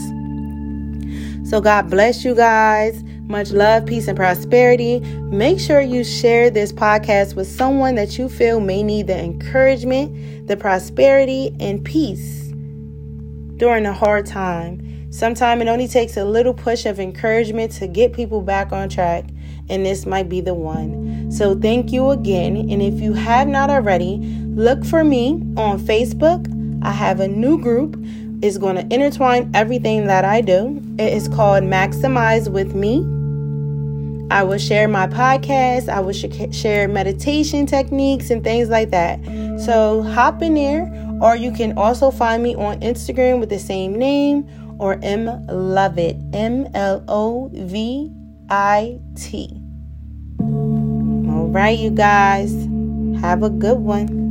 So, 1.48 1.60
God 1.60 1.90
bless 1.90 2.24
you 2.24 2.34
guys. 2.34 3.02
Much 3.26 3.50
love, 3.50 3.84
peace, 3.86 4.08
and 4.08 4.16
prosperity. 4.16 5.00
Make 5.00 5.60
sure 5.60 5.80
you 5.80 6.04
share 6.04 6.50
this 6.50 6.72
podcast 6.72 7.34
with 7.34 7.46
someone 7.46 7.94
that 7.96 8.16
you 8.16 8.28
feel 8.28 8.60
may 8.60 8.82
need 8.82 9.06
the 9.06 9.18
encouragement, 9.18 10.48
the 10.48 10.56
prosperity, 10.56 11.54
and 11.60 11.84
peace 11.84 12.48
during 13.56 13.86
a 13.86 13.92
hard 13.92 14.24
time. 14.24 15.10
Sometimes 15.10 15.60
it 15.60 15.68
only 15.68 15.88
takes 15.88 16.16
a 16.16 16.24
little 16.24 16.54
push 16.54 16.86
of 16.86 16.98
encouragement 16.98 17.72
to 17.72 17.86
get 17.86 18.14
people 18.14 18.40
back 18.40 18.72
on 18.72 18.88
track, 18.88 19.28
and 19.68 19.84
this 19.84 20.06
might 20.06 20.28
be 20.28 20.40
the 20.40 20.54
one. 20.54 21.30
So, 21.30 21.54
thank 21.54 21.92
you 21.92 22.10
again. 22.10 22.56
And 22.56 22.80
if 22.80 23.00
you 23.00 23.12
have 23.12 23.46
not 23.46 23.68
already, 23.68 24.20
Look 24.54 24.84
for 24.84 25.02
me 25.02 25.42
on 25.56 25.80
Facebook. 25.80 26.46
I 26.84 26.92
have 26.92 27.20
a 27.20 27.28
new 27.28 27.60
group. 27.60 27.96
It's 28.42 28.58
going 28.58 28.76
to 28.76 28.94
intertwine 28.94 29.50
everything 29.54 30.06
that 30.08 30.24
I 30.24 30.40
do. 30.40 30.82
It 30.98 31.12
is 31.12 31.28
called 31.28 31.64
Maximize 31.64 32.50
with 32.50 32.74
Me. 32.74 32.98
I 34.30 34.42
will 34.42 34.58
share 34.58 34.88
my 34.88 35.06
podcast. 35.06 35.88
I 35.88 36.00
will 36.00 36.12
sh- 36.12 36.54
share 36.54 36.88
meditation 36.88 37.66
techniques 37.66 38.30
and 38.30 38.42
things 38.42 38.68
like 38.68 38.90
that. 38.90 39.20
So 39.64 40.02
hop 40.02 40.42
in 40.42 40.54
there, 40.54 40.90
or 41.22 41.36
you 41.36 41.52
can 41.52 41.78
also 41.78 42.10
find 42.10 42.42
me 42.42 42.54
on 42.54 42.80
Instagram 42.80 43.40
with 43.40 43.48
the 43.48 43.58
same 43.58 43.94
name 43.94 44.46
or 44.78 44.98
M 45.02 45.26
Lovit 45.48 46.34
M 46.34 46.66
L 46.74 47.04
O 47.08 47.50
V 47.52 48.10
I 48.50 48.98
T. 49.16 49.50
All 50.40 51.48
right, 51.48 51.78
you 51.78 51.90
guys, 51.90 52.52
have 53.20 53.42
a 53.42 53.50
good 53.50 53.78
one. 53.78 54.30